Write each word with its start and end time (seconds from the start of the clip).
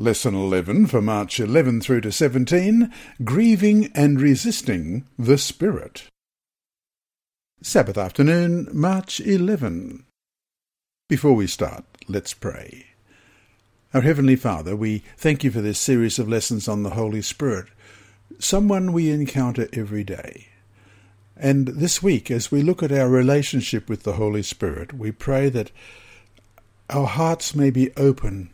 Lesson 0.00 0.34
11 0.34 0.86
for 0.86 1.02
March 1.02 1.38
11 1.38 1.82
through 1.82 2.00
to 2.00 2.10
17 2.10 2.90
Grieving 3.22 3.92
and 3.94 4.18
Resisting 4.18 5.06
the 5.18 5.36
Spirit. 5.36 6.04
Sabbath 7.60 7.98
afternoon, 7.98 8.66
March 8.72 9.20
11. 9.20 10.06
Before 11.06 11.34
we 11.34 11.46
start, 11.46 11.84
let's 12.08 12.32
pray. 12.32 12.86
Our 13.92 14.00
Heavenly 14.00 14.36
Father, 14.36 14.74
we 14.74 15.02
thank 15.18 15.44
you 15.44 15.50
for 15.50 15.60
this 15.60 15.78
series 15.78 16.18
of 16.18 16.30
lessons 16.30 16.66
on 16.66 16.82
the 16.82 16.90
Holy 16.96 17.20
Spirit, 17.20 17.66
someone 18.38 18.94
we 18.94 19.10
encounter 19.10 19.68
every 19.74 20.02
day. 20.02 20.46
And 21.36 21.68
this 21.68 22.02
week, 22.02 22.30
as 22.30 22.50
we 22.50 22.62
look 22.62 22.82
at 22.82 22.90
our 22.90 23.10
relationship 23.10 23.90
with 23.90 24.04
the 24.04 24.14
Holy 24.14 24.44
Spirit, 24.44 24.94
we 24.94 25.12
pray 25.12 25.50
that 25.50 25.70
our 26.88 27.06
hearts 27.06 27.54
may 27.54 27.68
be 27.68 27.94
open 27.98 28.48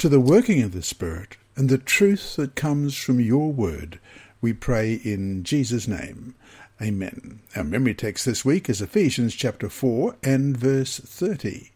to 0.00 0.08
the 0.08 0.18
working 0.18 0.62
of 0.62 0.72
the 0.72 0.82
Spirit 0.82 1.36
and 1.56 1.68
the 1.68 1.76
truth 1.76 2.36
that 2.36 2.54
comes 2.54 2.96
from 2.96 3.20
your 3.20 3.52
word, 3.52 4.00
we 4.40 4.50
pray 4.50 4.94
in 4.94 5.44
Jesus' 5.44 5.86
name. 5.86 6.34
Amen. 6.80 7.40
Our 7.54 7.64
memory 7.64 7.92
text 7.92 8.24
this 8.24 8.42
week 8.42 8.70
is 8.70 8.80
Ephesians 8.80 9.34
chapter 9.34 9.68
4 9.68 10.16
and 10.22 10.56
verse 10.56 10.98
30. 11.00 11.70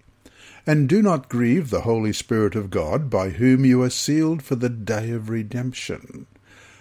And 0.66 0.88
do 0.88 1.02
not 1.02 1.28
grieve 1.28 1.68
the 1.68 1.82
Holy 1.82 2.14
Spirit 2.14 2.54
of 2.54 2.70
God, 2.70 3.10
by 3.10 3.28
whom 3.28 3.66
you 3.66 3.82
are 3.82 3.90
sealed 3.90 4.42
for 4.42 4.54
the 4.54 4.70
day 4.70 5.10
of 5.10 5.28
redemption. 5.28 6.27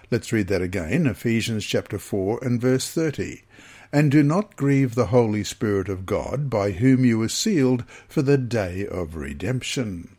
Let's 0.10 0.32
read 0.32 0.48
that 0.48 0.62
again, 0.62 1.05
Ephesians 1.05 1.66
chapter 1.66 1.99
4 1.99 2.40
and 2.41 2.62
verse 2.62 2.90
30. 2.90 3.44
And 3.91 4.10
do 4.10 4.23
not 4.23 4.55
grieve 4.55 4.96
the 4.96 5.07
Holy 5.07 5.44
Spirit 5.44 5.90
of 5.90 6.05
God, 6.05 6.49
by 6.49 6.71
whom 6.71 7.04
you 7.04 7.21
are 7.21 7.27
sealed 7.27 7.84
for 8.07 8.21
the 8.21 8.38
day 8.38 8.88
of 8.88 9.18
redemption. 9.18 10.16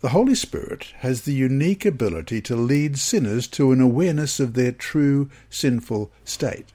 The 0.00 0.10
Holy 0.10 0.34
Spirit 0.34 0.94
has 1.00 1.22
the 1.22 1.34
unique 1.34 1.84
ability 1.84 2.40
to 2.42 2.56
lead 2.56 2.98
sinners 2.98 3.46
to 3.48 3.70
an 3.70 3.82
awareness 3.82 4.40
of 4.40 4.54
their 4.54 4.72
true 4.72 5.28
sinful 5.50 6.10
state. 6.24 6.72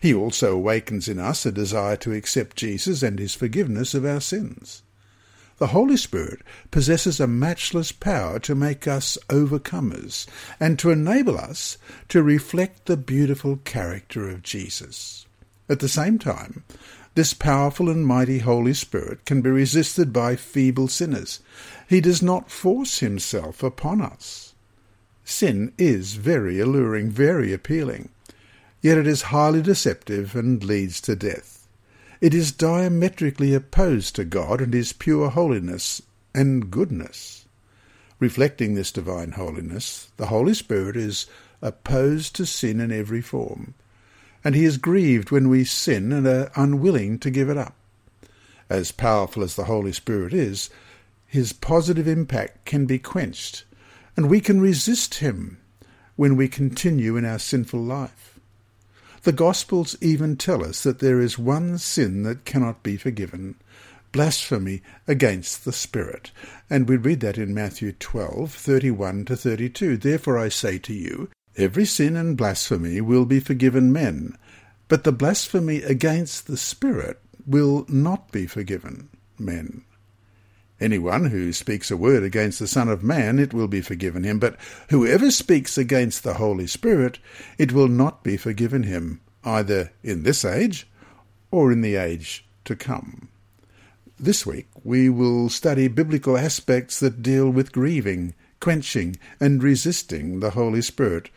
He 0.00 0.14
also 0.14 0.54
awakens 0.54 1.06
in 1.06 1.18
us 1.18 1.44
a 1.44 1.52
desire 1.52 1.96
to 1.96 2.14
accept 2.14 2.56
Jesus 2.56 3.02
and 3.02 3.18
his 3.18 3.34
forgiveness 3.34 3.92
of 3.94 4.06
our 4.06 4.20
sins. 4.20 4.82
The 5.58 5.68
Holy 5.68 5.98
Spirit 5.98 6.40
possesses 6.70 7.20
a 7.20 7.26
matchless 7.26 7.92
power 7.92 8.38
to 8.40 8.54
make 8.54 8.88
us 8.88 9.18
overcomers 9.28 10.26
and 10.58 10.78
to 10.78 10.90
enable 10.90 11.38
us 11.38 11.76
to 12.08 12.22
reflect 12.22 12.86
the 12.86 12.96
beautiful 12.96 13.56
character 13.64 14.30
of 14.30 14.42
Jesus. 14.42 15.26
At 15.68 15.80
the 15.80 15.88
same 15.88 16.18
time, 16.18 16.64
this 17.14 17.32
powerful 17.32 17.88
and 17.88 18.04
mighty 18.04 18.40
Holy 18.40 18.74
Spirit 18.74 19.24
can 19.24 19.40
be 19.40 19.50
resisted 19.50 20.12
by 20.12 20.34
feeble 20.34 20.88
sinners. 20.88 21.40
He 21.88 22.00
does 22.00 22.22
not 22.22 22.50
force 22.50 22.98
himself 22.98 23.62
upon 23.62 24.00
us. 24.00 24.54
Sin 25.24 25.72
is 25.78 26.14
very 26.14 26.58
alluring, 26.58 27.10
very 27.10 27.52
appealing, 27.52 28.08
yet 28.82 28.98
it 28.98 29.06
is 29.06 29.22
highly 29.22 29.62
deceptive 29.62 30.34
and 30.34 30.62
leads 30.64 31.00
to 31.02 31.14
death. 31.14 31.68
It 32.20 32.34
is 32.34 32.52
diametrically 32.52 33.54
opposed 33.54 34.16
to 34.16 34.24
God 34.24 34.60
and 34.60 34.74
His 34.74 34.92
pure 34.92 35.30
holiness 35.30 36.02
and 36.34 36.70
goodness. 36.70 37.46
Reflecting 38.18 38.74
this 38.74 38.90
divine 38.90 39.32
holiness, 39.32 40.08
the 40.16 40.26
Holy 40.26 40.54
Spirit 40.54 40.96
is 40.96 41.26
opposed 41.62 42.34
to 42.36 42.46
sin 42.46 42.80
in 42.80 42.90
every 42.90 43.20
form 43.20 43.74
and 44.44 44.54
he 44.54 44.64
is 44.64 44.76
grieved 44.76 45.30
when 45.30 45.48
we 45.48 45.64
sin 45.64 46.12
and 46.12 46.26
are 46.26 46.52
unwilling 46.54 47.18
to 47.18 47.30
give 47.30 47.48
it 47.48 47.56
up. 47.56 47.74
As 48.68 48.92
powerful 48.92 49.42
as 49.42 49.56
the 49.56 49.64
Holy 49.64 49.92
Spirit 49.92 50.32
is, 50.34 50.70
his 51.26 51.52
positive 51.52 52.06
impact 52.06 52.64
can 52.64 52.86
be 52.86 52.98
quenched, 52.98 53.64
and 54.16 54.28
we 54.28 54.40
can 54.40 54.60
resist 54.60 55.14
him 55.14 55.58
when 56.16 56.36
we 56.36 56.46
continue 56.46 57.16
in 57.16 57.24
our 57.24 57.38
sinful 57.38 57.80
life. 57.80 58.38
The 59.22 59.32
Gospels 59.32 59.96
even 60.02 60.36
tell 60.36 60.62
us 60.62 60.82
that 60.82 60.98
there 60.98 61.18
is 61.18 61.38
one 61.38 61.78
sin 61.78 62.22
that 62.24 62.44
cannot 62.44 62.82
be 62.82 62.96
forgiven 62.96 63.56
blasphemy 64.14 64.80
against 65.08 65.64
the 65.64 65.72
Spirit. 65.72 66.30
And 66.70 66.88
we 66.88 66.96
read 66.96 67.18
that 67.20 67.36
in 67.36 67.52
Matthew 67.52 67.90
12, 67.90 68.52
31 68.52 69.24
to 69.24 69.36
32. 69.36 69.96
Therefore 69.96 70.38
I 70.38 70.48
say 70.48 70.78
to 70.78 70.94
you, 70.94 71.30
Every 71.56 71.84
sin 71.84 72.16
and 72.16 72.36
blasphemy 72.36 73.00
will 73.00 73.24
be 73.24 73.38
forgiven 73.38 73.92
men, 73.92 74.36
but 74.88 75.04
the 75.04 75.12
blasphemy 75.12 75.78
against 75.82 76.46
the 76.46 76.56
Spirit 76.56 77.20
will 77.46 77.86
not 77.88 78.32
be 78.32 78.46
forgiven 78.46 79.08
men. 79.38 79.84
Anyone 80.80 81.26
who 81.26 81.52
speaks 81.52 81.90
a 81.90 81.96
word 81.96 82.24
against 82.24 82.58
the 82.58 82.66
Son 82.66 82.88
of 82.88 83.04
Man, 83.04 83.38
it 83.38 83.54
will 83.54 83.68
be 83.68 83.80
forgiven 83.80 84.24
him, 84.24 84.40
but 84.40 84.56
whoever 84.90 85.30
speaks 85.30 85.78
against 85.78 86.24
the 86.24 86.34
Holy 86.34 86.66
Spirit, 86.66 87.20
it 87.56 87.72
will 87.72 87.88
not 87.88 88.24
be 88.24 88.36
forgiven 88.36 88.82
him, 88.82 89.20
either 89.44 89.92
in 90.02 90.24
this 90.24 90.44
age 90.44 90.88
or 91.52 91.70
in 91.70 91.80
the 91.80 91.94
age 91.94 92.44
to 92.64 92.74
come. 92.74 93.28
This 94.18 94.44
week 94.44 94.66
we 94.82 95.08
will 95.08 95.48
study 95.48 95.86
biblical 95.86 96.36
aspects 96.36 96.98
that 97.00 97.22
deal 97.22 97.48
with 97.48 97.72
grieving, 97.72 98.34
quenching, 98.60 99.16
and 99.38 99.62
resisting 99.62 100.40
the 100.40 100.50
Holy 100.50 100.82
Spirit, 100.82 101.30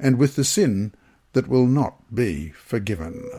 and 0.00 0.18
with 0.18 0.36
the 0.36 0.44
sin 0.44 0.94
that 1.32 1.48
will 1.48 1.66
not 1.66 2.14
be 2.14 2.50
forgiven. 2.50 3.30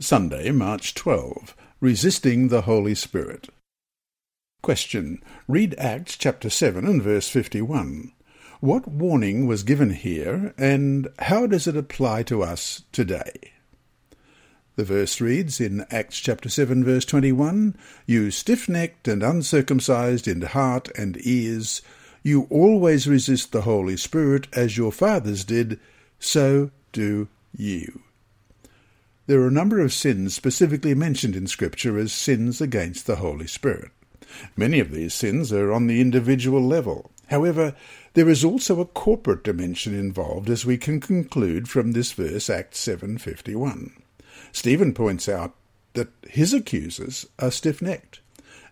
Sunday, 0.00 0.50
March 0.50 0.94
12. 0.94 1.56
Resisting 1.80 2.48
the 2.48 2.62
Holy 2.62 2.94
Spirit. 2.94 3.48
Question. 4.64 5.22
Read 5.46 5.74
Acts 5.76 6.16
chapter 6.16 6.48
7 6.48 6.86
and 6.86 7.02
verse 7.02 7.28
51. 7.28 8.12
What 8.60 8.88
warning 8.88 9.46
was 9.46 9.62
given 9.62 9.90
here, 9.90 10.54
and 10.56 11.06
how 11.18 11.46
does 11.46 11.66
it 11.66 11.76
apply 11.76 12.22
to 12.22 12.42
us 12.42 12.82
today? 12.90 13.52
The 14.76 14.84
verse 14.84 15.20
reads 15.20 15.60
in 15.60 15.84
Acts 15.90 16.18
chapter 16.18 16.48
7 16.48 16.82
verse 16.82 17.04
21, 17.04 17.76
You 18.06 18.30
stiff-necked 18.30 19.06
and 19.06 19.22
uncircumcised 19.22 20.26
in 20.26 20.40
heart 20.40 20.88
and 20.96 21.18
ears, 21.20 21.82
you 22.22 22.46
always 22.48 23.06
resist 23.06 23.52
the 23.52 23.62
Holy 23.68 23.98
Spirit 23.98 24.48
as 24.54 24.78
your 24.78 24.92
fathers 24.92 25.44
did, 25.44 25.78
so 26.18 26.70
do 26.90 27.28
you. 27.54 28.00
There 29.26 29.42
are 29.42 29.48
a 29.48 29.50
number 29.50 29.80
of 29.80 29.92
sins 29.92 30.34
specifically 30.34 30.94
mentioned 30.94 31.36
in 31.36 31.48
Scripture 31.48 31.98
as 31.98 32.14
sins 32.14 32.62
against 32.62 33.06
the 33.06 33.16
Holy 33.16 33.46
Spirit. 33.46 33.90
Many 34.56 34.80
of 34.80 34.90
these 34.90 35.14
sins 35.14 35.52
are 35.52 35.72
on 35.72 35.86
the 35.86 36.00
individual 36.00 36.60
level. 36.60 37.10
However, 37.28 37.74
there 38.14 38.28
is 38.28 38.44
also 38.44 38.80
a 38.80 38.86
corporate 38.86 39.44
dimension 39.44 39.94
involved 39.94 40.50
as 40.50 40.66
we 40.66 40.78
can 40.78 41.00
conclude 41.00 41.68
from 41.68 41.92
this 41.92 42.12
verse, 42.12 42.48
Acts 42.48 42.84
7.51. 42.86 43.92
Stephen 44.52 44.92
points 44.94 45.28
out 45.28 45.54
that 45.94 46.08
his 46.28 46.52
accusers 46.52 47.26
are 47.38 47.50
stiff-necked 47.50 48.20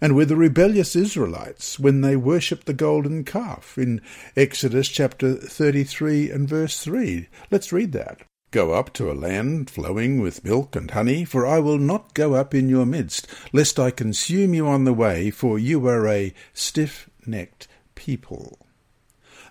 and 0.01 0.17
were 0.17 0.25
the 0.25 0.37
rebellious 0.37 0.97
Israelites 0.97 1.79
when 1.79 2.01
they 2.01 2.17
worshipped 2.17 2.67
the 2.67 2.75
golden 2.75 3.25
calf 3.25 3.79
in 3.79 4.01
Exodus 4.37 4.89
chapter 4.89 5.35
33 5.37 6.31
and 6.31 6.49
verse 6.49 6.83
3. 6.83 7.29
Let's 7.51 7.73
read 7.73 7.93
that. 7.93 8.23
Go 8.53 8.75
up 8.75 8.93
to 8.93 9.11
a 9.11 9.15
land 9.15 9.71
flowing 9.71 10.21
with 10.21 10.45
milk 10.45 10.77
and 10.77 10.91
honey, 10.91 11.25
for 11.25 11.47
I 11.47 11.59
will 11.59 11.79
not 11.79 12.13
go 12.13 12.35
up 12.35 12.55
in 12.55 12.69
your 12.69 12.85
midst, 12.85 13.27
lest 13.51 13.81
I 13.81 13.91
consume 13.91 14.53
you 14.53 14.69
on 14.69 14.85
the 14.85 14.93
way, 14.93 15.31
for 15.31 15.59
you 15.59 15.87
are 15.89 16.07
a 16.07 16.35
stiff-necked 16.53 17.67
people. 17.95 18.59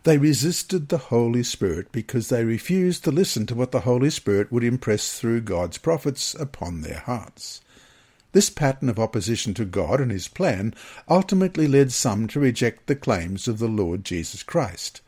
They 0.03 0.19
resisted 0.19 0.89
the 0.89 0.99
Holy 0.99 1.41
Spirit 1.41 1.91
because 1.91 2.29
they 2.29 2.45
refused 2.45 3.03
to 3.03 3.11
listen 3.11 3.47
to 3.47 3.55
what 3.55 3.71
the 3.71 3.81
Holy 3.81 4.11
Spirit 4.11 4.51
would 4.51 4.63
impress 4.63 5.19
through 5.19 5.41
God's 5.41 5.79
prophets 5.79 6.35
upon 6.35 6.81
their 6.81 6.99
hearts. 6.99 7.61
This 8.33 8.51
pattern 8.51 8.87
of 8.87 8.99
opposition 8.99 9.55
to 9.55 9.65
God 9.65 9.99
and 9.99 10.11
his 10.11 10.27
plan 10.27 10.75
ultimately 11.09 11.67
led 11.67 11.91
some 11.91 12.27
to 12.27 12.39
reject 12.39 12.85
the 12.85 12.95
claims 12.95 13.47
of 13.47 13.57
the 13.57 13.67
Lord 13.67 14.05
Jesus 14.05 14.43
Christ. 14.43 15.01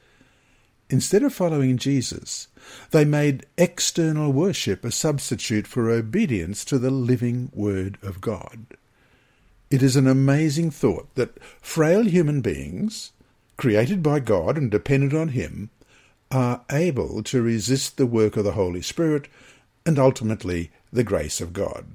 Instead 0.93 1.23
of 1.23 1.33
following 1.33 1.75
Jesus, 1.75 2.49
they 2.91 3.03
made 3.03 3.47
external 3.57 4.31
worship 4.31 4.85
a 4.85 4.91
substitute 4.91 5.65
for 5.65 5.89
obedience 5.89 6.63
to 6.63 6.77
the 6.77 6.91
living 6.91 7.49
Word 7.51 7.97
of 8.03 8.21
God. 8.21 8.67
It 9.71 9.81
is 9.81 9.95
an 9.95 10.05
amazing 10.05 10.69
thought 10.69 11.07
that 11.15 11.41
frail 11.63 12.03
human 12.03 12.41
beings, 12.41 13.11
created 13.57 14.03
by 14.03 14.19
God 14.19 14.55
and 14.55 14.69
dependent 14.69 15.15
on 15.15 15.29
Him, 15.29 15.71
are 16.29 16.61
able 16.71 17.23
to 17.23 17.41
resist 17.41 17.97
the 17.97 18.05
work 18.05 18.37
of 18.37 18.43
the 18.43 18.51
Holy 18.51 18.83
Spirit 18.83 19.27
and 19.87 19.97
ultimately 19.97 20.69
the 20.91 21.03
grace 21.03 21.41
of 21.41 21.53
God. 21.53 21.87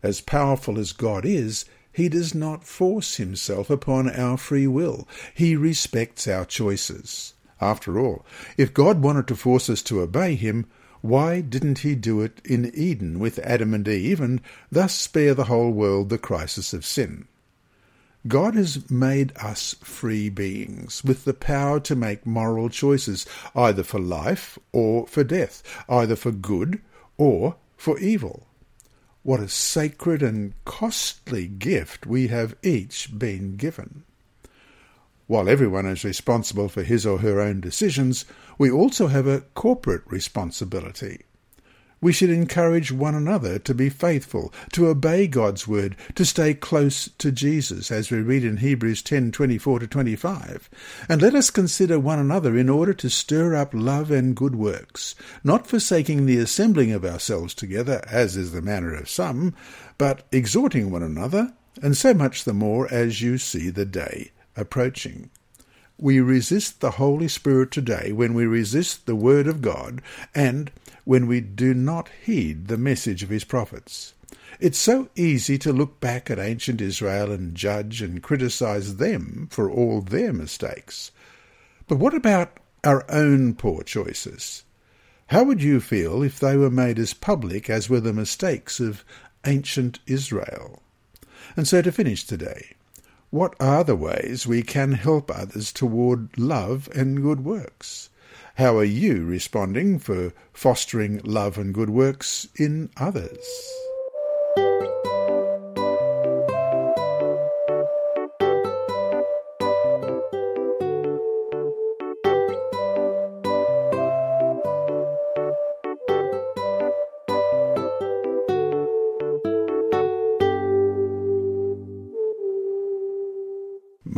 As 0.00 0.20
powerful 0.20 0.78
as 0.78 0.92
God 0.92 1.24
is, 1.24 1.64
he 1.92 2.08
does 2.08 2.36
not 2.36 2.62
force 2.62 3.16
himself 3.16 3.68
upon 3.68 4.08
our 4.08 4.36
free 4.36 4.68
will. 4.68 5.08
He 5.34 5.56
respects 5.56 6.28
our 6.28 6.44
choices. 6.44 7.34
After 7.62 7.96
all, 7.96 8.26
if 8.56 8.74
God 8.74 9.02
wanted 9.04 9.28
to 9.28 9.36
force 9.36 9.70
us 9.70 9.82
to 9.82 10.00
obey 10.00 10.34
him, 10.34 10.66
why 11.00 11.40
didn't 11.40 11.78
he 11.78 11.94
do 11.94 12.20
it 12.20 12.40
in 12.44 12.72
Eden 12.74 13.20
with 13.20 13.38
Adam 13.38 13.72
and 13.72 13.86
Eve 13.86 14.20
and 14.20 14.40
thus 14.72 14.92
spare 14.92 15.32
the 15.32 15.44
whole 15.44 15.70
world 15.70 16.08
the 16.08 16.18
crisis 16.18 16.72
of 16.72 16.84
sin? 16.84 17.28
God 18.26 18.56
has 18.56 18.90
made 18.90 19.32
us 19.36 19.76
free 19.84 20.28
beings 20.28 21.04
with 21.04 21.24
the 21.24 21.34
power 21.34 21.78
to 21.80 21.94
make 21.94 22.26
moral 22.26 22.68
choices, 22.68 23.26
either 23.54 23.84
for 23.84 24.00
life 24.00 24.58
or 24.72 25.06
for 25.06 25.22
death, 25.22 25.62
either 25.88 26.16
for 26.16 26.32
good 26.32 26.80
or 27.16 27.54
for 27.76 27.96
evil. 28.00 28.48
What 29.22 29.38
a 29.38 29.48
sacred 29.48 30.20
and 30.20 30.54
costly 30.64 31.46
gift 31.46 32.06
we 32.06 32.26
have 32.26 32.56
each 32.64 33.16
been 33.16 33.54
given. 33.54 34.02
While 35.28 35.48
everyone 35.48 35.86
is 35.86 36.04
responsible 36.04 36.68
for 36.68 36.82
his 36.82 37.06
or 37.06 37.18
her 37.18 37.40
own 37.40 37.60
decisions, 37.60 38.24
we 38.58 38.70
also 38.70 39.06
have 39.06 39.26
a 39.26 39.42
corporate 39.54 40.02
responsibility. 40.06 41.22
We 42.00 42.12
should 42.12 42.30
encourage 42.30 42.90
one 42.90 43.14
another 43.14 43.60
to 43.60 43.72
be 43.72 43.88
faithful, 43.88 44.52
to 44.72 44.88
obey 44.88 45.28
God's 45.28 45.68
word, 45.68 45.94
to 46.16 46.24
stay 46.24 46.52
close 46.52 47.08
to 47.18 47.30
Jesus, 47.30 47.92
as 47.92 48.10
we 48.10 48.18
read 48.18 48.44
in 48.44 48.56
Hebrews 48.56 49.02
10:24 49.02 49.78
to 49.78 49.86
25. 49.86 50.68
And 51.08 51.22
let 51.22 51.36
us 51.36 51.50
consider 51.50 52.00
one 52.00 52.18
another 52.18 52.58
in 52.58 52.68
order 52.68 52.92
to 52.92 53.08
stir 53.08 53.54
up 53.54 53.70
love 53.72 54.10
and 54.10 54.34
good 54.34 54.56
works, 54.56 55.14
not 55.44 55.68
forsaking 55.68 56.26
the 56.26 56.38
assembling 56.38 56.90
of 56.90 57.04
ourselves 57.04 57.54
together, 57.54 58.02
as 58.08 58.36
is 58.36 58.50
the 58.50 58.60
manner 58.60 58.92
of 58.92 59.08
some, 59.08 59.54
but 59.96 60.26
exhorting 60.32 60.90
one 60.90 61.04
another, 61.04 61.52
and 61.80 61.96
so 61.96 62.12
much 62.12 62.42
the 62.42 62.52
more 62.52 62.92
as 62.92 63.22
you 63.22 63.38
see 63.38 63.70
the 63.70 63.86
day 63.86 64.32
approaching. 64.56 65.30
We 65.98 66.20
resist 66.20 66.80
the 66.80 66.92
Holy 66.92 67.28
Spirit 67.28 67.70
today 67.70 68.12
when 68.12 68.34
we 68.34 68.44
resist 68.44 69.06
the 69.06 69.14
Word 69.14 69.46
of 69.46 69.62
God 69.62 70.02
and 70.34 70.70
when 71.04 71.26
we 71.26 71.40
do 71.40 71.74
not 71.74 72.10
heed 72.24 72.66
the 72.66 72.76
message 72.76 73.22
of 73.22 73.28
his 73.28 73.44
prophets. 73.44 74.14
It's 74.60 74.78
so 74.78 75.08
easy 75.16 75.58
to 75.58 75.72
look 75.72 76.00
back 76.00 76.30
at 76.30 76.38
ancient 76.38 76.80
Israel 76.80 77.32
and 77.32 77.54
judge 77.54 78.02
and 78.02 78.22
criticize 78.22 78.96
them 78.96 79.48
for 79.50 79.70
all 79.70 80.00
their 80.00 80.32
mistakes. 80.32 81.10
But 81.88 81.98
what 81.98 82.14
about 82.14 82.58
our 82.84 83.04
own 83.10 83.54
poor 83.54 83.82
choices? 83.82 84.64
How 85.28 85.44
would 85.44 85.62
you 85.62 85.80
feel 85.80 86.22
if 86.22 86.38
they 86.38 86.56
were 86.56 86.70
made 86.70 86.98
as 86.98 87.14
public 87.14 87.70
as 87.70 87.88
were 87.88 88.00
the 88.00 88.12
mistakes 88.12 88.80
of 88.80 89.04
ancient 89.46 89.98
Israel? 90.06 90.82
And 91.56 91.66
so 91.66 91.82
to 91.82 91.90
finish 91.90 92.24
today, 92.24 92.74
what 93.32 93.54
are 93.58 93.82
the 93.82 93.96
ways 93.96 94.46
we 94.46 94.62
can 94.62 94.92
help 94.92 95.30
others 95.30 95.72
toward 95.72 96.36
love 96.36 96.86
and 96.94 97.22
good 97.22 97.42
works? 97.42 98.10
How 98.56 98.76
are 98.76 98.84
you 98.84 99.24
responding 99.24 99.98
for 99.98 100.34
fostering 100.52 101.18
love 101.24 101.56
and 101.56 101.72
good 101.72 101.88
works 101.88 102.46
in 102.56 102.90
others? 102.98 103.38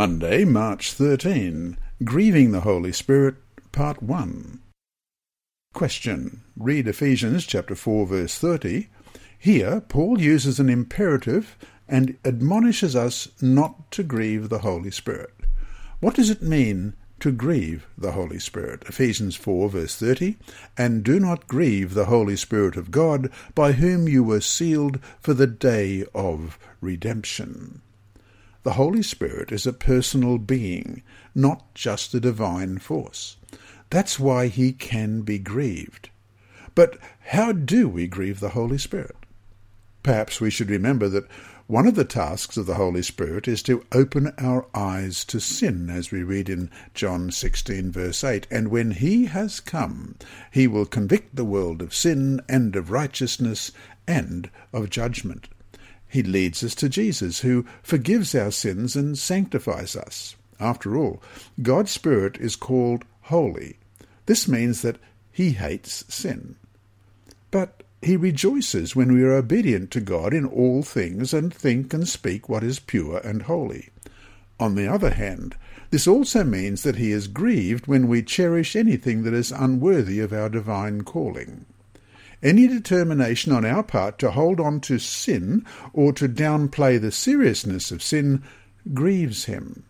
Monday, 0.05 0.45
March 0.45 0.93
13. 0.93 1.79
Grieving 2.05 2.53
the 2.53 2.61
Holy 2.61 2.93
Spirit 2.93 3.37
Part 3.73 4.03
1 4.03 4.61
Question. 5.73 6.43
Read 6.59 6.87
Ephesians 6.87 7.47
chapter 7.47 7.75
4 7.75 8.07
verse 8.09 8.39
30. 8.39 8.91
Here, 9.39 9.81
Paul 9.81 10.21
uses 10.21 10.61
an 10.61 10.69
imperative 10.69 11.57
and 11.89 12.19
admonishes 12.23 12.95
us 12.95 13.29
not 13.41 13.91
to 13.93 14.03
grieve 14.03 14.51
the 14.51 14.59
Holy 14.59 14.91
Spirit. 14.91 15.33
What 16.01 16.17
does 16.17 16.29
it 16.29 16.43
mean 16.43 16.93
to 17.21 17.33
grieve 17.33 17.87
the 17.97 18.13
Holy 18.13 18.39
Spirit? 18.39 18.83
Ephesians 18.87 19.37
4 19.37 19.71
verse 19.71 19.97
30. 19.97 20.37
And 20.77 21.03
do 21.03 21.19
not 21.19 21.49
grieve 21.49 21.95
the 21.95 22.05
Holy 22.05 22.37
Spirit 22.37 22.77
of 22.77 22.91
God, 22.91 23.31
by 23.55 23.73
whom 23.73 24.07
you 24.07 24.23
were 24.23 24.43
sealed 24.43 25.01
for 25.23 25.33
the 25.33 25.47
day 25.47 26.05
of 26.15 26.59
redemption. 26.83 27.81
The 28.65 28.73
Holy 28.73 29.03
Spirit 29.03 29.53
is 29.53 29.67
a 29.67 29.75
personal 29.75 30.39
being, 30.39 31.03
not 31.35 31.75
just 31.75 32.15
a 32.15 32.21
divine 32.21 32.79
force. 32.79 33.37
That's 33.91 34.19
why 34.19 34.49
he 34.49 34.73
can 34.73 35.21
be 35.21 35.39
grieved. 35.39 36.09
But 36.75 36.99
how 37.27 37.53
do 37.53 37.91
we 37.91 38.07
grieve 38.07 38.41
the 38.41 38.49
Holy 38.49 38.79
Spirit? 38.79 39.17
Perhaps 40.03 40.41
we 40.41 40.51
should 40.51 40.71
remember 40.71 41.11
that 41.11 41.29
one 41.67 41.87
of 41.87 41.95
the 41.95 42.07
tasks 42.07 42.57
of 42.57 42.65
the 42.65 42.77
Holy 42.77 43.03
Spirit 43.03 43.47
is 43.47 43.63
to 43.65 43.85
open 43.93 44.33
our 44.39 44.67
eyes 44.75 45.27
to 45.27 45.41
sin, 45.41 45.91
as 45.91 46.11
we 46.11 46.23
read 46.23 46.49
in 46.49 46.71
John 46.95 47.31
16, 47.31 47.93
verse 47.93 48.25
8. 48.25 48.47
And 48.51 48.69
when 48.69 48.93
he 48.93 49.27
has 49.27 49.61
come, 49.61 50.17
he 50.51 50.67
will 50.67 50.87
convict 50.87 51.37
the 51.37 51.45
world 51.45 51.83
of 51.83 51.95
sin 51.95 52.41
and 52.49 52.75
of 52.77 52.91
righteousness 52.91 53.73
and 54.07 54.49
of 54.73 54.89
judgment. 54.89 55.49
He 56.15 56.23
leads 56.23 56.63
us 56.63 56.77
to 56.77 56.89
Jesus, 56.89 57.41
who 57.41 57.67
forgives 57.83 58.37
our 58.37 58.53
sins 58.53 58.95
and 58.95 59.19
sanctifies 59.19 59.97
us. 59.97 60.37
After 60.61 60.97
all, 60.97 61.21
God's 61.61 61.91
Spirit 61.91 62.37
is 62.37 62.55
called 62.55 63.05
holy, 63.23 63.79
this 64.27 64.47
means 64.47 64.83
that 64.83 65.01
he 65.33 65.51
hates 65.51 66.05
sin. 66.09 66.55
But 67.51 67.83
he 68.01 68.17
rejoices 68.17 68.95
when 68.95 69.13
we 69.13 69.25
are 69.25 69.33
obedient 69.33 69.91
to 69.91 70.01
God 70.01 70.33
in 70.33 70.47
all 70.47 70.85
things 70.85 71.35
and 71.35 71.53
think 71.53 71.93
and 71.93 72.07
speak 72.07 72.49
what 72.49 72.63
is 72.63 72.79
pure 72.79 73.19
and 73.19 73.43
holy. 73.43 73.89
On 74.61 74.77
the 74.77 74.87
other 74.87 75.11
hand, 75.11 75.57
this 75.91 76.07
also 76.07 76.45
means 76.45 76.85
that 76.85 76.95
he 76.95 77.11
is 77.11 77.27
grieved 77.27 77.89
when 77.89 78.07
we 78.07 78.23
cherish 78.23 78.77
anything 78.77 79.25
that 79.25 79.35
is 79.35 79.51
unworthy 79.51 80.21
of 80.21 80.33
our 80.33 80.49
divine 80.49 81.03
calling. 81.03 81.67
Any 82.45 82.69
determination 82.69 83.53
on 83.53 83.65
our 83.65 83.83
part 83.83 84.19
to 84.19 84.31
hold 84.31 84.61
on 84.61 84.81
to 84.81 84.99
sin 84.99 85.65
or 85.95 86.13
to 86.13 86.29
downplay 86.29 87.01
the 87.01 87.11
seriousness 87.11 87.91
of 87.91 88.03
sin 88.03 88.43
grieves 88.93 89.47
him. 89.47 89.85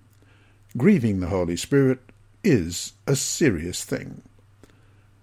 Grieving 0.77 1.19
the 1.19 1.31
Holy 1.31 1.57
Spirit 1.57 1.99
is 2.45 2.93
a 3.09 3.17
serious 3.17 3.83
thing. 3.83 4.23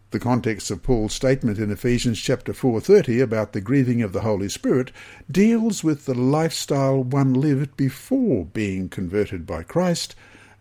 The 0.10 0.20
context 0.20 0.70
of 0.72 0.84
Paul's 0.84 1.14
statement 1.14 1.58
in 1.58 1.72
Ephesians 1.72 2.20
chapter 2.20 2.52
4:30 2.52 3.22
about 3.22 3.54
the 3.54 3.62
grieving 3.62 4.02
of 4.02 4.12
the 4.12 4.22
Holy 4.22 4.50
Spirit 4.50 4.92
deals 5.32 5.86
with 5.86 6.06
the 6.06 6.14
lifestyle 6.14 7.02
one 7.02 7.34
lived 7.34 7.78
before 7.78 8.44
being 8.44 8.90
converted 8.90 9.48
by 9.48 9.64
Christ 9.64 10.16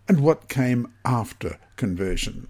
and 0.06 0.20
what 0.20 0.48
came 0.48 0.86
after 1.04 1.58
conversion. 1.74 2.46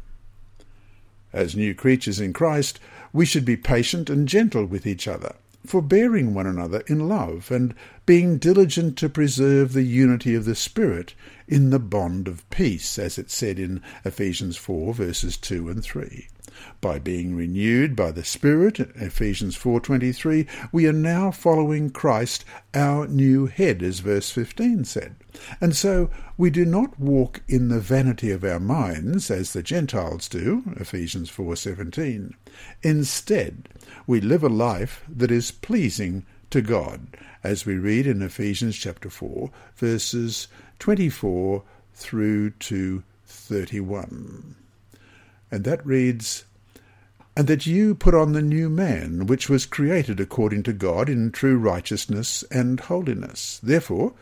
As 1.32 1.54
new 1.54 1.74
creatures 1.74 2.20
in 2.20 2.32
Christ, 2.32 2.80
we 3.12 3.24
should 3.24 3.44
be 3.44 3.56
patient 3.56 4.10
and 4.10 4.26
gentle 4.26 4.64
with 4.64 4.86
each 4.86 5.06
other, 5.06 5.36
forbearing 5.64 6.34
one 6.34 6.46
another 6.46 6.82
in 6.86 7.08
love, 7.08 7.50
and 7.50 7.74
being 8.04 8.38
diligent 8.38 8.96
to 8.98 9.08
preserve 9.08 9.72
the 9.72 9.82
unity 9.82 10.34
of 10.34 10.44
the 10.44 10.54
Spirit 10.54 11.14
in 11.46 11.70
the 11.70 11.78
bond 11.78 12.26
of 12.26 12.48
peace, 12.50 12.98
as 12.98 13.18
it 13.18 13.30
said 13.30 13.58
in 13.58 13.80
Ephesians 14.04 14.56
4 14.56 14.92
verses 14.94 15.36
2 15.36 15.68
and 15.68 15.84
3. 15.84 16.26
By 16.80 16.98
being 16.98 17.36
renewed 17.36 17.94
by 17.94 18.10
the 18.10 18.24
Spirit, 18.24 18.80
Ephesians 18.96 19.56
4.23, 19.56 20.48
we 20.72 20.86
are 20.86 20.92
now 20.92 21.30
following 21.30 21.90
Christ, 21.90 22.44
our 22.74 23.06
new 23.06 23.46
head, 23.46 23.82
as 23.82 24.00
verse 24.00 24.30
15 24.30 24.84
said. 24.84 25.14
And 25.60 25.76
so 25.76 26.10
we 26.36 26.50
do 26.50 26.64
not 26.64 26.98
walk 26.98 27.42
in 27.48 27.68
the 27.68 27.80
vanity 27.80 28.30
of 28.30 28.44
our 28.44 28.60
minds, 28.60 29.30
as 29.30 29.52
the 29.52 29.62
Gentiles 29.62 30.28
do, 30.28 30.62
Ephesians 30.76 31.30
4.17. 31.30 32.34
Instead, 32.82 33.68
we 34.06 34.20
live 34.20 34.42
a 34.42 34.48
life 34.48 35.04
that 35.08 35.30
is 35.30 35.50
pleasing 35.50 36.24
to 36.50 36.60
God, 36.60 37.16
as 37.44 37.64
we 37.64 37.74
read 37.74 38.06
in 38.06 38.22
Ephesians 38.22 38.76
chapter 38.76 39.08
4, 39.08 39.50
verses 39.76 40.48
24 40.78 41.62
through 41.94 42.50
to 42.50 43.02
31. 43.26 44.56
And 45.50 45.64
that 45.64 45.84
reads, 45.84 46.44
And 47.36 47.46
that 47.46 47.66
you 47.66 47.94
put 47.94 48.14
on 48.14 48.32
the 48.32 48.42
new 48.42 48.68
man, 48.68 49.26
which 49.26 49.48
was 49.48 49.66
created 49.66 50.18
according 50.18 50.62
to 50.64 50.72
God 50.72 51.08
in 51.08 51.30
true 51.30 51.56
righteousness 51.56 52.44
and 52.50 52.80
holiness. 52.80 53.60
Therefore, 53.62 54.14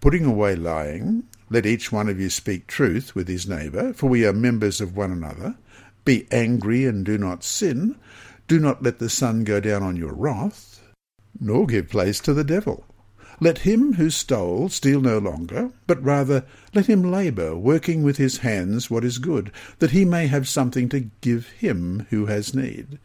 putting 0.00 0.24
away 0.24 0.56
lying, 0.56 1.24
let 1.48 1.66
each 1.66 1.92
one 1.92 2.08
of 2.08 2.20
you 2.20 2.28
speak 2.28 2.66
truth 2.66 3.14
with 3.14 3.28
his 3.28 3.48
neighbour, 3.48 3.92
for 3.92 4.08
we 4.08 4.26
are 4.26 4.32
members 4.32 4.80
of 4.80 4.96
one 4.96 5.12
another. 5.12 5.56
Be 6.04 6.26
angry 6.30 6.84
and 6.84 7.04
do 7.04 7.18
not 7.18 7.44
sin. 7.44 7.96
Do 8.48 8.58
not 8.58 8.82
let 8.82 8.98
the 8.98 9.10
sun 9.10 9.44
go 9.44 9.60
down 9.60 9.82
on 9.82 9.96
your 9.96 10.12
wrath, 10.12 10.82
nor 11.40 11.66
give 11.66 11.88
place 11.88 12.20
to 12.20 12.34
the 12.34 12.44
devil. 12.44 12.84
Let 13.40 13.58
him 13.58 13.94
who 13.94 14.08
stole 14.08 14.68
steal 14.70 15.00
no 15.00 15.18
longer, 15.18 15.70
but 15.86 16.02
rather 16.02 16.44
let 16.74 16.86
him 16.86 17.10
labour, 17.10 17.54
working 17.54 18.02
with 18.02 18.16
his 18.16 18.38
hands 18.38 18.90
what 18.90 19.04
is 19.04 19.18
good, 19.18 19.52
that 19.78 19.90
he 19.90 20.04
may 20.04 20.26
have 20.26 20.48
something 20.48 20.88
to 20.88 21.10
give 21.20 21.48
him 21.48 22.06
who 22.10 22.26
has 22.26 22.54
need. 22.54 22.98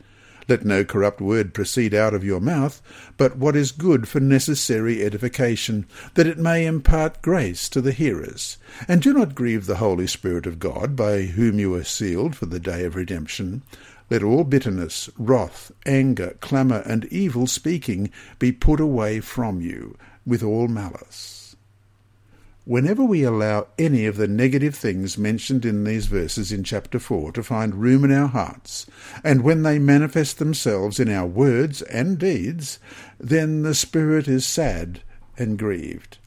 Let 0.52 0.66
no 0.66 0.84
corrupt 0.84 1.22
word 1.22 1.54
proceed 1.54 1.94
out 1.94 2.14
of 2.14 2.26
your 2.26 2.42
mouth, 2.42 2.82
but 3.16 3.38
what 3.38 3.56
is 3.56 3.72
good 3.72 4.10
for 4.10 4.20
necessary 4.20 5.02
edification, 5.02 5.86
that 6.16 6.28
it 6.28 6.38
may 6.38 6.66
impart 6.66 7.22
grace 7.22 7.70
to 7.70 7.80
the 7.80 7.94
hearers. 7.94 8.58
And 8.86 9.02
do 9.02 9.14
not 9.14 9.34
grieve 9.34 9.66
the 9.66 9.78
Holy 9.78 10.08
Spirit 10.08 10.46
of 10.46 10.60
God, 10.60 10.94
by 10.94 11.22
whom 11.22 11.58
you 11.58 11.74
are 11.76 11.86
sealed 11.86 12.36
for 12.36 12.48
the 12.48 12.60
day 12.60 12.84
of 12.84 12.98
redemption. 12.98 13.62
Let 14.10 14.24
all 14.24 14.44
bitterness, 14.44 15.10
wrath, 15.18 15.72
anger, 15.86 16.36
clamour, 16.42 16.84
and 16.86 17.06
evil 17.06 17.48
speaking 17.48 18.12
be 18.38 18.52
put 18.52 18.82
away 18.82 19.22
from 19.22 19.62
you, 19.62 19.98
with 20.26 20.44
all 20.44 20.68
malice. 20.68 21.41
Whenever 22.66 23.04
we 23.04 23.24
allow 23.24 23.66
any 23.80 24.06
of 24.06 24.18
the 24.18 24.28
negative 24.28 24.76
things 24.76 25.18
mentioned 25.18 25.66
in 25.66 25.84
these 25.84 26.06
verses 26.06 26.52
in 26.52 26.64
chapter 26.64 27.00
4 27.00 27.32
to 27.32 27.42
find 27.42 27.74
room 27.74 28.04
in 28.04 28.12
our 28.12 28.28
hearts, 28.28 28.86
and 29.24 29.42
when 29.42 29.64
they 29.64 29.80
manifest 29.80 30.38
themselves 30.38 31.00
in 31.00 31.10
our 31.10 31.26
words 31.26 31.82
and 31.82 32.20
deeds, 32.20 32.78
then 33.20 33.64
the 33.64 33.74
Spirit 33.74 34.28
is 34.28 34.46
sad 34.46 35.02
and 35.40 35.58
grieved. 35.58 36.20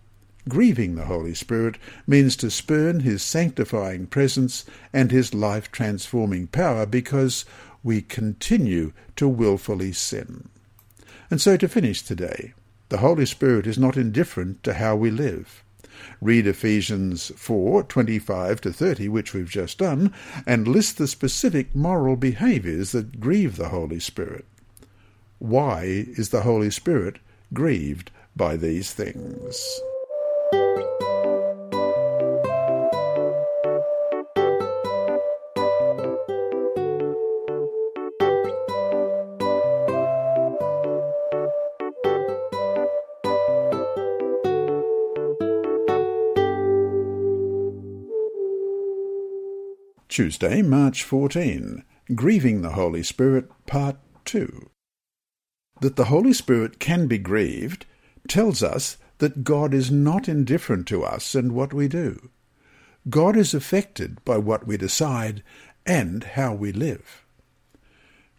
Grieving 0.48 0.96
the 0.96 1.04
Holy 1.04 1.34
Spirit 1.34 1.78
means 2.04 2.34
to 2.36 2.50
spurn 2.50 3.00
his 3.00 3.22
sanctifying 3.22 4.08
presence 4.08 4.64
and 4.92 5.12
his 5.12 5.34
life 5.34 5.70
transforming 5.70 6.48
power 6.48 6.84
because 6.84 7.44
we 7.84 8.02
continue 8.02 8.92
to 9.14 9.28
wilfully 9.28 9.92
sin. 9.92 10.48
And 11.30 11.40
so 11.40 11.56
to 11.56 11.68
finish 11.68 12.02
today, 12.02 12.54
the 12.88 12.98
Holy 12.98 13.24
Spirit 13.24 13.68
is 13.68 13.78
not 13.78 13.96
indifferent 13.96 14.64
to 14.64 14.74
how 14.74 14.96
we 14.96 15.12
live. 15.12 15.63
Read 16.20 16.46
Ephesians 16.46 17.32
4 17.36 17.84
25 17.84 18.60
to 18.62 18.72
30, 18.72 19.08
which 19.08 19.34
we've 19.34 19.50
just 19.50 19.78
done, 19.78 20.12
and 20.46 20.68
list 20.68 20.98
the 20.98 21.08
specific 21.08 21.74
moral 21.74 22.16
behaviours 22.16 22.92
that 22.92 23.20
grieve 23.20 23.56
the 23.56 23.68
Holy 23.68 24.00
Spirit. 24.00 24.46
Why 25.38 26.06
is 26.16 26.30
the 26.30 26.42
Holy 26.42 26.70
Spirit 26.70 27.18
grieved 27.52 28.10
by 28.36 28.56
these 28.56 28.92
things? 28.92 29.80
Tuesday, 50.14 50.62
March 50.62 51.02
14. 51.02 51.82
Grieving 52.14 52.62
the 52.62 52.74
Holy 52.74 53.02
Spirit, 53.02 53.50
Part 53.66 53.96
2. 54.26 54.70
That 55.80 55.96
the 55.96 56.04
Holy 56.04 56.32
Spirit 56.32 56.78
can 56.78 57.08
be 57.08 57.18
grieved 57.18 57.84
tells 58.28 58.62
us 58.62 58.96
that 59.18 59.42
God 59.42 59.74
is 59.74 59.90
not 59.90 60.28
indifferent 60.28 60.86
to 60.86 61.02
us 61.02 61.34
and 61.34 61.50
what 61.50 61.74
we 61.74 61.88
do. 61.88 62.30
God 63.10 63.36
is 63.36 63.54
affected 63.54 64.24
by 64.24 64.38
what 64.38 64.68
we 64.68 64.76
decide 64.76 65.42
and 65.84 66.22
how 66.22 66.54
we 66.54 66.70
live. 66.70 67.26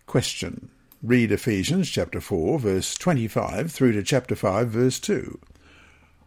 Question. 0.06 0.70
Read 1.04 1.30
Ephesians 1.30 1.90
chapter 1.90 2.22
4 2.22 2.58
verse 2.58 2.96
25 2.96 3.70
through 3.70 3.92
to 3.92 4.02
chapter 4.02 4.38
5 4.38 4.70
verse 4.70 4.98
2. 5.02 5.42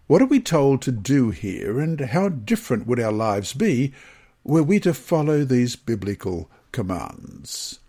What 0.09 0.21
are 0.21 0.27
we 0.27 0.41
told 0.41 0.83
to 0.83 0.93
do 0.93 1.31
here 1.31 1.81
and 1.81 1.99
how 2.01 2.29
different 2.29 2.87
would 2.87 3.01
our 3.01 3.13
lives 3.13 3.55
be 3.55 3.95
were 4.45 4.63
we 4.63 4.81
to 4.81 4.95
follow 4.95 5.45
these 5.45 5.77
biblical 5.77 6.51
commands. 6.73 7.81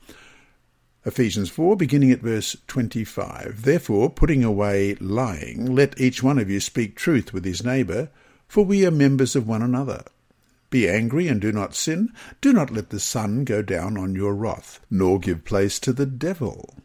Ephesians 1.06 1.50
4, 1.50 1.78
beginning 1.78 2.12
at 2.12 2.20
verse 2.20 2.58
25. 2.68 3.64
Therefore, 3.64 4.10
putting 4.10 4.44
away 4.44 4.96
lying, 4.96 5.74
let 5.74 6.00
each 6.00 6.22
one 6.22 6.38
of 6.38 6.50
you 6.50 6.60
speak 6.60 6.96
truth 6.96 7.34
with 7.34 7.46
his 7.46 7.64
neighbour, 7.64 8.10
for 8.48 8.66
we 8.66 8.86
are 8.86 8.92
members 8.92 9.36
of 9.36 9.48
one 9.48 9.62
another. 9.62 10.04
Be 10.70 10.88
angry 10.88 11.28
and 11.28 11.42
do 11.42 11.52
not 11.52 11.74
sin. 11.74 12.14
Do 12.42 12.54
not 12.54 12.70
let 12.70 12.90
the 12.90 13.00
sun 13.00 13.44
go 13.44 13.62
down 13.62 13.98
on 13.98 14.14
your 14.14 14.36
wrath, 14.36 14.80
nor 14.90 15.20
give 15.20 15.46
place 15.46 15.80
to 15.80 15.94
the 15.94 16.06
devil. 16.06 16.76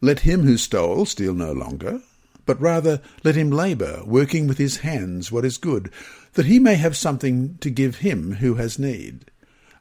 Let 0.00 0.20
him 0.20 0.42
who 0.42 0.56
stole 0.56 1.06
steal 1.06 1.34
no 1.34 1.52
longer, 1.52 2.02
but 2.46 2.60
rather 2.60 3.02
let 3.22 3.34
him 3.34 3.50
labour, 3.50 4.02
working 4.06 4.46
with 4.46 4.58
his 4.58 4.78
hands 4.78 5.30
what 5.30 5.44
is 5.44 5.58
good, 5.58 5.90
that 6.34 6.46
he 6.46 6.58
may 6.58 6.76
have 6.76 6.96
something 6.96 7.58
to 7.58 7.68
give 7.68 7.96
him 7.96 8.34
who 8.36 8.54
has 8.54 8.78
need. 8.78 9.30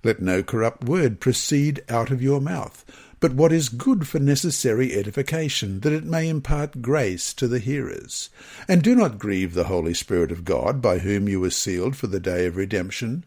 Let 0.04 0.22
no 0.22 0.44
corrupt 0.44 0.84
word 0.84 1.20
proceed 1.20 1.84
out 1.90 2.12
of 2.12 2.22
your 2.22 2.42
mouth, 2.42 2.84
but 3.20 3.34
what 3.34 3.52
is 3.52 3.70
good 3.70 4.08
for 4.08 4.20
necessary 4.20 4.94
edification, 4.94 5.80
that 5.80 5.94
it 5.94 6.04
may 6.04 6.30
impart 6.30 6.82
grace 6.82 7.34
to 7.36 7.48
the 7.48 7.60
hearers. 7.60 8.30
And 8.68 8.84
do 8.84 8.94
not 8.94 9.18
grieve 9.18 9.54
the 9.54 9.64
Holy 9.64 9.94
Spirit 9.94 10.32
of 10.32 10.46
God, 10.46 10.82
by 10.82 11.00
whom 11.00 11.28
you 11.28 11.40
were 11.40 11.50
sealed 11.50 11.96
for 11.96 12.08
the 12.08 12.20
day 12.20 12.46
of 12.46 12.56
redemption. 12.56 13.24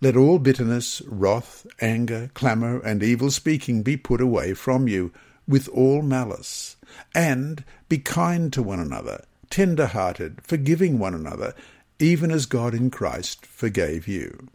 Let 0.00 0.16
all 0.16 0.38
bitterness, 0.38 1.00
wrath, 1.06 1.66
anger, 1.80 2.30
clamour, 2.34 2.80
and 2.80 3.02
evil 3.02 3.30
speaking 3.30 3.82
be 3.82 3.96
put 3.96 4.20
away 4.20 4.52
from 4.52 4.88
you, 4.88 5.12
with 5.48 5.68
all 5.68 6.02
malice. 6.02 6.73
And 7.14 7.64
be 7.88 7.98
kind 7.98 8.52
to 8.52 8.62
one 8.62 8.80
another, 8.80 9.24
tender 9.50 9.86
hearted, 9.86 10.40
forgiving 10.42 10.98
one 10.98 11.14
another, 11.14 11.54
even 11.98 12.30
as 12.30 12.46
God 12.46 12.74
in 12.74 12.90
Christ 12.90 13.46
forgave 13.46 14.08
you. 14.08 14.48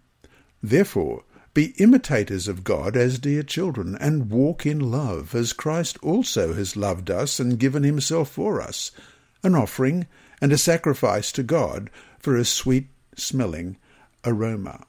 Therefore, 0.62 1.24
be 1.54 1.74
imitators 1.78 2.48
of 2.48 2.64
God 2.64 2.96
as 2.96 3.18
dear 3.18 3.44
children, 3.44 3.98
and 4.00 4.30
walk 4.30 4.66
in 4.66 4.92
love, 4.92 5.34
as 5.34 5.52
Christ 5.52 5.98
also 6.04 6.54
has 6.54 6.78
loved 6.78 7.10
us 7.10 7.40
and 7.40 7.60
given 7.60 7.84
himself 7.84 8.30
for 8.30 8.62
us, 8.62 8.92
an 9.44 9.56
offering 9.56 10.08
and 10.42 10.52
a 10.52 10.58
sacrifice 10.58 11.32
to 11.34 11.44
God 11.44 11.90
for 12.20 12.36
a 12.36 12.46
sweet 12.46 12.88
smelling 13.16 13.78
aroma. 14.24 14.86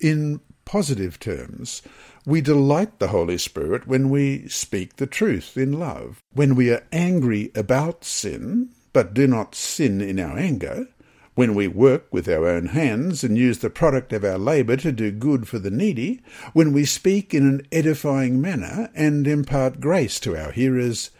In 0.00 0.40
positive 0.64 1.18
terms, 1.18 1.82
we 2.26 2.40
delight 2.40 2.98
the 2.98 3.08
Holy 3.08 3.38
Spirit 3.38 3.86
when 3.86 4.10
we 4.10 4.48
speak 4.48 4.96
the 4.96 5.06
truth 5.06 5.56
in 5.56 5.72
love. 5.72 6.22
When 6.32 6.54
we 6.54 6.70
are 6.70 6.86
angry 6.92 7.50
about 7.54 8.04
sin, 8.04 8.70
but 8.92 9.14
do 9.14 9.26
not 9.26 9.54
sin 9.54 10.00
in 10.00 10.18
our 10.18 10.38
anger, 10.38 10.88
when 11.34 11.54
we 11.54 11.68
work 11.68 12.12
with 12.12 12.28
our 12.28 12.48
own 12.48 12.66
hands 12.66 13.22
and 13.22 13.38
use 13.38 13.60
the 13.60 13.70
product 13.70 14.12
of 14.12 14.24
our 14.24 14.38
labour 14.38 14.76
to 14.76 14.90
do 14.90 15.12
good 15.12 15.46
for 15.46 15.60
the 15.60 15.70
needy, 15.70 16.20
when 16.52 16.72
we 16.72 16.84
speak 16.84 17.32
in 17.32 17.46
an 17.46 17.66
edifying 17.70 18.40
manner 18.40 18.90
and 18.94 19.26
impart 19.26 19.78
grace 19.78 20.18
to 20.18 20.36
our 20.36 20.50
hearers, 20.50 21.10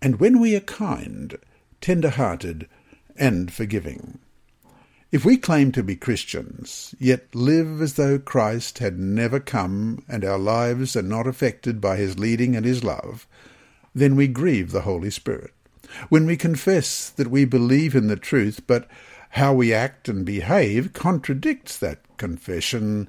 and 0.00 0.20
when 0.20 0.38
we 0.38 0.54
are 0.54 0.60
kind, 0.60 1.36
tender-hearted, 1.80 2.68
and 3.16 3.52
forgiving. 3.52 4.20
If 5.12 5.26
we 5.26 5.36
claim 5.36 5.72
to 5.72 5.82
be 5.82 5.94
Christians, 5.94 6.94
yet 6.98 7.34
live 7.34 7.82
as 7.82 7.94
though 7.94 8.18
Christ 8.18 8.78
had 8.78 8.98
never 8.98 9.40
come 9.40 10.02
and 10.08 10.24
our 10.24 10.38
lives 10.38 10.96
are 10.96 11.02
not 11.02 11.26
affected 11.26 11.82
by 11.82 11.98
his 11.98 12.18
leading 12.18 12.56
and 12.56 12.64
his 12.64 12.82
love, 12.82 13.26
then 13.94 14.16
we 14.16 14.26
grieve 14.26 14.70
the 14.70 14.80
Holy 14.80 15.10
Spirit. 15.10 15.52
When 16.08 16.24
we 16.24 16.38
confess 16.38 17.10
that 17.10 17.30
we 17.30 17.44
believe 17.44 17.94
in 17.94 18.06
the 18.06 18.16
truth, 18.16 18.66
but 18.66 18.88
how 19.32 19.52
we 19.52 19.74
act 19.74 20.08
and 20.08 20.24
behave 20.24 20.94
contradicts 20.94 21.76
that 21.76 22.00
confession, 22.16 23.06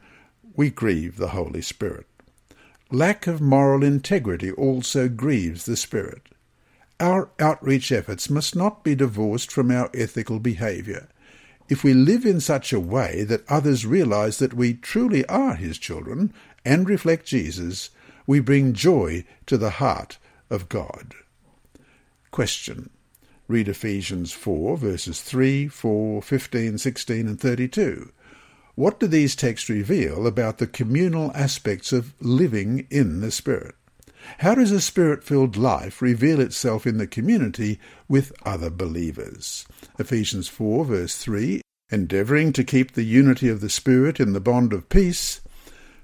we 0.58 0.72
grieve 0.72 1.16
the 1.16 1.30
Holy 1.30 1.62
Spirit. 1.62 2.06
Lack 2.92 3.28
of 3.28 3.40
moral 3.40 3.82
integrity 3.82 4.52
also 4.52 5.08
grieves 5.08 5.64
the 5.64 5.78
Spirit. 5.78 6.24
Our 7.00 7.30
outreach 7.40 7.94
efforts 7.94 8.30
must 8.30 8.58
not 8.58 8.84
be 8.84 8.94
divorced 8.94 9.50
from 9.54 9.72
our 9.72 9.90
ethical 9.94 10.40
behaviour 10.40 11.08
if 11.70 11.84
we 11.84 11.93
live 11.93 12.25
in 12.25 12.39
such 12.39 12.74
a 12.74 12.79
way 12.79 13.24
that 13.24 13.50
others 13.50 13.86
realize 13.86 14.39
that 14.39 14.53
we 14.53 14.74
truly 14.74 15.25
are 15.25 15.55
his 15.55 15.77
children 15.77 16.34
and 16.65 16.88
reflect 16.88 17.25
Jesus, 17.25 17.89
we 18.27 18.39
bring 18.39 18.74
joy 18.74 19.25
to 19.46 19.58
the 19.58 19.72
heart 19.72 20.17
of 20.50 20.70
God. 20.70 21.13
Question. 22.32 22.89
Read 23.48 23.67
Ephesians 23.67 24.32
4, 24.32 24.77
verses 24.77 25.22
3, 25.22 25.67
4, 25.67 26.22
15, 26.22 26.77
16, 26.77 27.27
and 27.27 27.39
32. 27.39 28.12
What 28.75 29.00
do 29.00 29.05
these 29.05 29.36
texts 29.36 29.70
reveal 29.70 30.25
about 30.25 30.58
the 30.58 30.65
communal 30.65 31.32
aspects 31.36 31.91
of 31.91 32.13
living 32.20 32.88
in 32.89 33.22
the 33.22 33.32
Spirit? 33.32 33.75
How 34.39 34.56
does 34.56 34.72
a 34.72 34.82
spirit 34.82 35.24
filled 35.24 35.56
life 35.56 36.01
reveal 36.01 36.39
itself 36.39 36.88
in 36.88 36.98
the 36.98 37.08
community 37.08 37.80
with 38.08 38.34
other 38.46 38.70
believers? 38.70 39.65
Ephesians 40.00 40.48
4, 40.48 40.86
verse 40.86 41.18
3 41.18 41.62
Endeavouring 41.92 42.53
to 42.53 42.63
keep 42.63 42.94
the 42.94 43.03
unity 43.03 43.50
of 43.50 43.62
the 43.62 43.70
Spirit 43.70 44.20
in 44.20 44.34
the 44.34 44.39
bond 44.39 44.74
of 44.74 44.89
peace, 44.89 45.42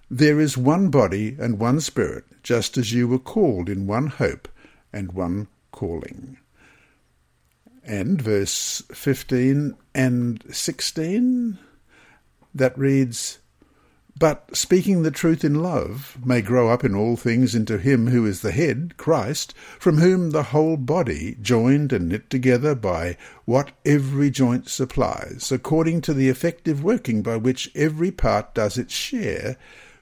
there 0.09 0.39
is 0.39 0.57
one 0.57 0.89
body 0.89 1.35
and 1.39 1.57
one 1.57 1.79
Spirit, 1.79 2.25
just 2.43 2.77
as 2.77 2.93
you 2.93 3.07
were 3.07 3.19
called 3.19 3.69
in 3.69 3.87
one 3.87 4.07
hope 4.07 4.47
and 4.93 5.13
one 5.13 5.47
calling. 5.71 6.37
And 7.83 8.21
verse 8.21 8.83
15 8.91 9.75
and 9.95 10.43
16, 10.51 11.57
that 12.53 12.77
reads, 12.77 13.38
but 14.19 14.55
speaking 14.55 15.01
the 15.01 15.11
truth 15.11 15.45
in 15.45 15.63
love 15.63 16.17
may 16.25 16.41
grow 16.41 16.69
up 16.69 16.83
in 16.83 16.93
all 16.93 17.15
things 17.15 17.55
into 17.55 17.77
him 17.77 18.07
who 18.07 18.25
is 18.25 18.41
the 18.41 18.51
head, 18.51 18.95
Christ, 18.97 19.53
from 19.79 19.97
whom 19.97 20.31
the 20.31 20.43
whole 20.43 20.75
body, 20.75 21.37
joined 21.41 21.93
and 21.93 22.09
knit 22.09 22.29
together 22.29 22.75
by 22.75 23.15
what 23.45 23.71
every 23.85 24.29
joint 24.29 24.67
supplies, 24.67 25.53
according 25.53 26.01
to 26.01 26.13
the 26.13 26.27
effective 26.27 26.83
working 26.83 27.21
by 27.21 27.37
which 27.37 27.71
every 27.73 28.11
part 28.11 28.53
does 28.53 28.77
its 28.77 28.93
share, 28.93 29.55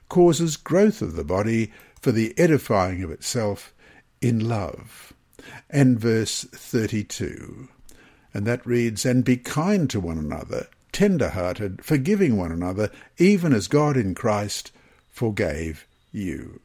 causes 0.10 0.58
growth 0.58 1.04
of 1.04 1.16
the 1.16 1.24
body 1.24 1.72
for 2.02 2.12
the 2.12 2.34
edifying 2.40 3.04
of 3.04 3.12
itself 3.12 3.72
in 4.20 4.50
love. 4.50 5.14
And 5.70 6.00
verse 6.00 6.44
32. 6.44 7.68
And 8.34 8.48
that 8.48 8.66
reads, 8.66 9.06
And 9.06 9.24
be 9.24 9.38
kind 9.38 9.90
to 9.92 10.00
one 10.00 10.18
another, 10.18 10.68
tender-hearted, 10.92 11.84
forgiving 11.84 12.38
one 12.38 12.52
another, 12.52 12.92
even 13.18 13.54
as 13.54 13.68
God 13.68 13.98
in 13.98 14.16
Christ 14.16 14.72
forgave 15.10 15.88
you. 16.12 16.62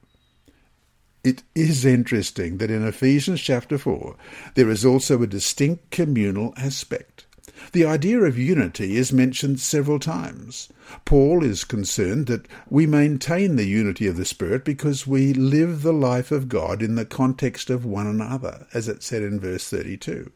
It 1.25 1.43
is 1.55 1.85
interesting 1.85 2.59
that 2.59 2.71
in 2.71 2.87
Ephesians 2.87 3.41
chapter 3.41 3.79
4 3.79 4.17
there 4.55 4.69
is 4.69 4.85
also 4.85 5.23
a 5.23 5.27
distinct 5.27 5.91
communal 5.91 6.53
aspect. 6.57 7.27
The 7.73 7.85
idea 7.85 8.21
of 8.23 8.37
unity 8.37 8.97
is 8.97 9.13
mentioned 9.13 9.61
several 9.61 10.01
times. 10.01 10.69
Paul 11.05 11.45
is 11.45 11.63
concerned 11.63 12.27
that 12.27 12.49
we 12.69 12.87
maintain 12.87 13.55
the 13.55 13.67
unity 13.67 14.09
of 14.09 14.17
the 14.17 14.25
Spirit 14.25 14.65
because 14.65 15.07
we 15.07 15.33
live 15.33 15.83
the 15.83 15.93
life 15.93 16.33
of 16.33 16.49
God 16.49 16.83
in 16.83 16.97
the 16.97 17.05
context 17.05 17.71
of 17.71 17.85
one 17.85 18.07
another, 18.07 18.67
as 18.75 18.89
it 18.89 19.03
said 19.03 19.23
in 19.23 19.39
verse 19.39 19.69
32 19.69 20.33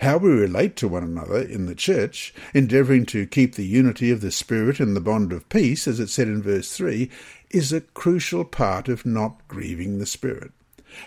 how 0.00 0.18
we 0.18 0.30
relate 0.30 0.76
to 0.76 0.88
one 0.88 1.04
another 1.04 1.40
in 1.40 1.66
the 1.66 1.74
church, 1.74 2.34
endeavouring 2.54 3.06
to 3.06 3.26
keep 3.26 3.54
the 3.54 3.66
unity 3.66 4.10
of 4.10 4.20
the 4.20 4.32
Spirit 4.32 4.80
and 4.80 4.96
the 4.96 5.00
bond 5.00 5.32
of 5.32 5.48
peace, 5.48 5.86
as 5.86 6.00
it 6.00 6.08
said 6.08 6.28
in 6.28 6.42
verse 6.42 6.76
3, 6.76 7.10
is 7.50 7.72
a 7.72 7.80
crucial 7.80 8.44
part 8.44 8.88
of 8.88 9.06
not 9.06 9.46
grieving 9.48 9.98
the 9.98 10.06
Spirit. 10.06 10.52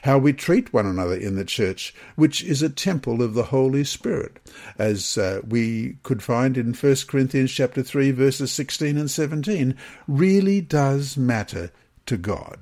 How 0.04 0.18
we 0.18 0.34
treat 0.34 0.74
one 0.74 0.86
another 0.86 1.15
in 1.15 1.36
the 1.36 1.46
church, 1.46 1.94
which 2.15 2.44
is 2.44 2.62
a 2.62 2.70
temple 2.70 3.22
of 3.22 3.34
the 3.34 3.44
Holy 3.44 3.84
Spirit, 3.84 4.39
as 4.77 5.18
uh, 5.18 5.42
we 5.48 5.98
could 6.04 6.24
find 6.24 6.58
in 6.58 6.74
1 6.74 6.96
Corinthians 7.08 7.51
chapter 7.51 7.84
3 7.84 8.12
verses 8.12 8.51
16 8.51 8.98
and 8.98 9.12
17, 9.12 9.75
really 10.08 10.62
does 10.62 11.18
matter 11.18 11.72
to 12.06 12.18
God. 12.18 12.60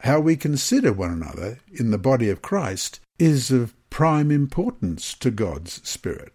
How 0.00 0.20
we 0.20 0.36
consider 0.36 0.92
one 0.92 1.10
another 1.10 1.60
in 1.72 1.90
the 1.90 1.98
body 1.98 2.28
of 2.28 2.42
Christ 2.42 3.00
is 3.18 3.50
of 3.50 3.74
prime 3.90 4.30
importance 4.30 5.14
to 5.14 5.30
God's 5.30 5.86
Spirit. 5.88 6.32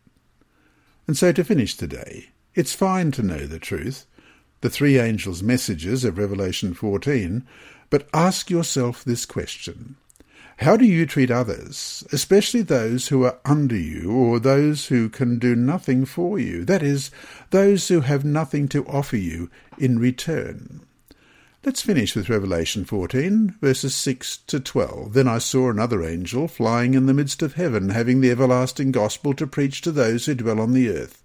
And 1.08 1.18
so 1.18 1.32
to 1.32 1.44
finish 1.44 1.76
today, 1.76 2.30
it's 2.56 2.74
fine 2.74 3.12
to 3.12 3.24
know 3.24 3.46
the 3.46 3.60
truth, 3.60 4.06
the 4.62 4.70
three 4.70 5.00
angels' 5.00 5.44
messages 5.44 6.04
of 6.04 6.18
Revelation 6.18 6.74
14, 6.74 7.46
but 7.90 8.08
ask 8.14 8.50
yourself 8.50 9.04
this 9.04 9.26
question. 9.26 9.96
How 10.58 10.78
do 10.78 10.86
you 10.86 11.08
treat 11.08 11.32
others, 11.32 12.04
especially 12.12 12.62
those 12.62 13.08
who 13.08 13.24
are 13.24 13.40
under 13.46 13.76
you 13.76 14.12
or 14.12 14.40
those 14.40 14.88
who 14.88 15.10
can 15.10 15.40
do 15.40 15.56
nothing 15.56 16.06
for 16.06 16.38
you, 16.38 16.64
that 16.66 16.84
is, 16.84 17.10
those 17.50 17.88
who 17.88 18.02
have 18.02 18.24
nothing 18.24 18.68
to 18.68 18.86
offer 18.86 19.18
you 19.18 19.50
in 19.80 19.98
return? 19.98 20.86
Let's 21.64 21.84
finish 21.84 22.16
with 22.16 22.28
Revelation 22.28 22.86
14, 22.86 23.58
verses 23.62 23.94
6 23.94 24.38
to 24.48 24.60
12. 24.60 25.14
Then 25.14 25.28
I 25.28 25.38
saw 25.38 25.70
another 25.70 26.04
angel 26.04 26.48
flying 26.48 26.96
in 26.96 27.06
the 27.06 27.14
midst 27.14 27.44
of 27.44 27.54
heaven, 27.54 27.90
having 27.90 28.20
the 28.20 28.32
everlasting 28.32 28.92
gospel 28.92 29.36
to 29.36 29.46
preach 29.46 29.82
to 29.82 29.92
those 29.92 30.26
who 30.26 30.34
dwell 30.34 30.60
on 30.60 30.74
the 30.74 30.90
earth, 30.90 31.22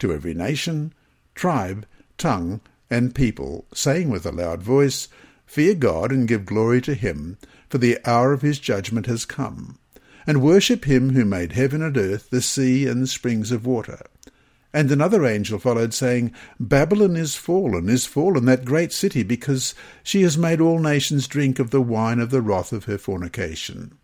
to 0.00 0.12
every 0.12 0.34
nation, 0.34 0.92
tribe, 1.36 1.86
tongue, 2.16 2.60
and 2.90 3.14
people, 3.14 3.66
saying 3.72 4.10
with 4.10 4.26
a 4.26 4.32
loud 4.32 4.64
voice, 4.64 5.06
Fear 5.46 5.74
God 5.74 6.10
and 6.10 6.26
give 6.26 6.44
glory 6.44 6.80
to 6.80 6.94
him, 6.94 7.38
for 7.68 7.78
the 7.78 7.98
hour 8.04 8.32
of 8.32 8.42
his 8.42 8.58
judgment 8.58 9.06
has 9.06 9.24
come. 9.24 9.78
And 10.26 10.42
worship 10.42 10.86
him 10.86 11.10
who 11.10 11.24
made 11.24 11.52
heaven 11.52 11.84
and 11.84 11.96
earth, 11.96 12.30
the 12.30 12.42
sea, 12.42 12.88
and 12.88 13.00
the 13.00 13.06
springs 13.06 13.52
of 13.52 13.64
water. 13.64 14.00
And 14.72 14.90
another 14.90 15.24
angel 15.24 15.58
followed, 15.58 15.94
saying, 15.94 16.32
Babylon 16.60 17.16
is 17.16 17.34
fallen, 17.34 17.88
is 17.88 18.04
fallen, 18.04 18.44
that 18.44 18.66
great 18.66 18.92
city, 18.92 19.22
because 19.22 19.74
she 20.02 20.22
has 20.22 20.36
made 20.36 20.60
all 20.60 20.78
nations 20.78 21.26
drink 21.26 21.58
of 21.58 21.70
the 21.70 21.80
wine 21.80 22.20
of 22.20 22.30
the 22.30 22.42
wrath 22.42 22.72
of 22.72 22.84
her 22.84 22.98
fornication. 22.98 23.96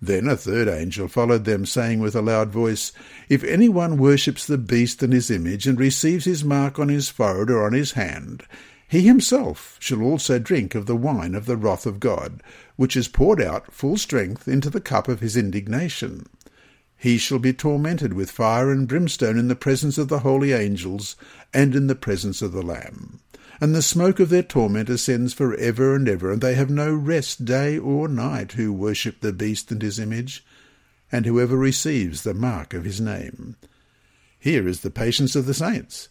Then 0.00 0.26
a 0.28 0.36
third 0.36 0.68
angel 0.68 1.08
followed 1.08 1.44
them, 1.44 1.66
saying 1.66 2.00
with 2.00 2.14
a 2.14 2.22
loud 2.22 2.50
voice, 2.50 2.92
If 3.28 3.44
any 3.44 3.68
one 3.68 3.98
worships 3.98 4.46
the 4.46 4.58
beast 4.58 5.02
and 5.02 5.12
his 5.12 5.30
image, 5.30 5.66
and 5.66 5.78
receives 5.78 6.24
his 6.24 6.44
mark 6.44 6.78
on 6.78 6.88
his 6.88 7.08
forehead 7.08 7.50
or 7.50 7.64
on 7.66 7.72
his 7.72 7.92
hand, 7.92 8.44
he 8.88 9.02
himself 9.02 9.76
shall 9.80 10.02
also 10.02 10.38
drink 10.38 10.74
of 10.74 10.86
the 10.86 10.96
wine 10.96 11.34
of 11.34 11.46
the 11.46 11.56
wrath 11.56 11.86
of 11.86 12.00
God, 12.00 12.42
which 12.76 12.96
is 12.96 13.08
poured 13.08 13.40
out 13.42 13.72
full 13.72 13.96
strength 13.96 14.46
into 14.46 14.70
the 14.70 14.80
cup 14.80 15.08
of 15.08 15.20
his 15.20 15.36
indignation. 15.36 16.26
He 16.96 17.18
shall 17.18 17.38
be 17.38 17.52
tormented 17.52 18.14
with 18.14 18.30
fire 18.30 18.70
and 18.70 18.88
brimstone 18.88 19.38
in 19.38 19.48
the 19.48 19.54
presence 19.54 19.98
of 19.98 20.08
the 20.08 20.20
holy 20.20 20.52
angels 20.52 21.16
and 21.52 21.74
in 21.74 21.86
the 21.86 21.94
presence 21.94 22.40
of 22.42 22.52
the 22.52 22.62
Lamb. 22.62 23.20
And 23.60 23.74
the 23.74 23.82
smoke 23.82 24.20
of 24.20 24.28
their 24.28 24.42
torment 24.42 24.88
ascends 24.88 25.32
for 25.32 25.54
ever 25.54 25.94
and 25.94 26.08
ever, 26.08 26.32
and 26.32 26.40
they 26.40 26.54
have 26.54 26.70
no 26.70 26.92
rest 26.92 27.44
day 27.44 27.78
or 27.78 28.08
night 28.08 28.52
who 28.52 28.72
worship 28.72 29.20
the 29.20 29.32
beast 29.32 29.70
and 29.70 29.80
his 29.80 29.98
image, 29.98 30.44
and 31.10 31.24
whoever 31.24 31.56
receives 31.56 32.22
the 32.22 32.34
mark 32.34 32.74
of 32.74 32.84
his 32.84 33.00
name. 33.00 33.56
Here 34.38 34.66
is 34.68 34.80
the 34.80 34.90
patience 34.90 35.34
of 35.36 35.46
the 35.46 35.54
saints. 35.54 36.08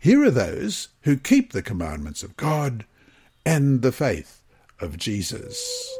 Here 0.00 0.22
are 0.24 0.30
those 0.30 0.88
who 1.02 1.16
keep 1.16 1.52
the 1.52 1.62
commandments 1.62 2.22
of 2.22 2.36
God 2.36 2.86
and 3.44 3.82
the 3.82 3.92
faith 3.92 4.42
of 4.80 4.96
Jesus. 4.96 5.98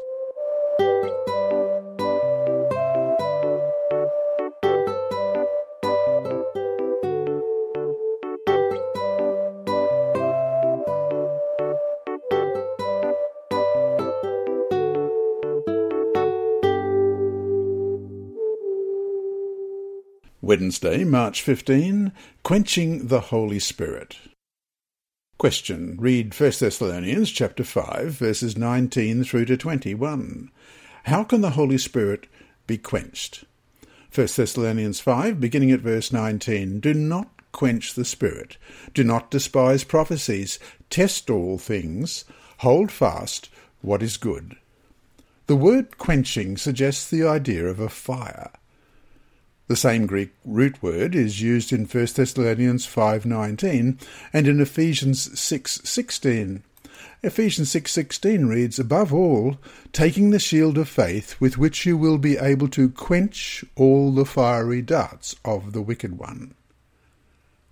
Wednesday, 20.47 21.03
March 21.03 21.41
15, 21.41 22.13
Quenching 22.41 23.07
the 23.07 23.19
Holy 23.19 23.59
Spirit. 23.59 24.17
Question. 25.37 25.97
Read 25.99 26.33
1 26.33 26.51
Thessalonians 26.57 27.29
chapter 27.31 27.65
5, 27.65 28.13
verses 28.13 28.55
19 28.55 29.25
through 29.25 29.43
to 29.43 29.57
21. 29.57 30.49
How 31.03 31.25
can 31.25 31.41
the 31.41 31.49
Holy 31.49 31.77
Spirit 31.77 32.27
be 32.65 32.77
quenched? 32.77 33.43
1 34.15 34.27
Thessalonians 34.37 35.01
5, 35.01 35.37
beginning 35.41 35.71
at 35.71 35.81
verse 35.81 36.13
19. 36.13 36.79
Do 36.79 36.93
not 36.93 37.27
quench 37.51 37.95
the 37.95 38.05
Spirit. 38.05 38.55
Do 38.93 39.03
not 39.03 39.29
despise 39.29 39.83
prophecies. 39.83 40.59
Test 40.89 41.29
all 41.29 41.57
things. 41.57 42.23
Hold 42.59 42.89
fast 42.89 43.49
what 43.81 44.01
is 44.01 44.15
good. 44.15 44.55
The 45.47 45.57
word 45.57 45.97
quenching 45.97 46.55
suggests 46.55 47.09
the 47.09 47.27
idea 47.27 47.65
of 47.65 47.81
a 47.81 47.89
fire. 47.89 48.51
The 49.67 49.75
same 49.75 50.05
Greek 50.05 50.31
root 50.45 50.81
word 50.81 51.13
is 51.13 51.41
used 51.41 51.73
in 51.73 51.87
1 51.87 52.15
Thessalonians 52.15 52.85
5:19 52.85 53.99
and 54.31 54.47
in 54.47 54.61
Ephesians 54.61 55.37
6:16. 55.37 56.63
Ephesians 57.21 57.69
6:16 57.69 58.45
reads, 58.45 58.79
"Above 58.79 59.13
all, 59.13 59.57
taking 59.91 60.29
the 60.29 60.39
shield 60.39 60.77
of 60.77 60.87
faith 60.87 61.35
with 61.41 61.57
which 61.57 61.85
you 61.85 61.97
will 61.97 62.17
be 62.17 62.37
able 62.37 62.69
to 62.69 62.87
quench 62.87 63.65
all 63.75 64.13
the 64.13 64.23
fiery 64.25 64.81
darts 64.81 65.35
of 65.43 65.73
the 65.73 65.81
wicked 65.81 66.17
one." 66.17 66.53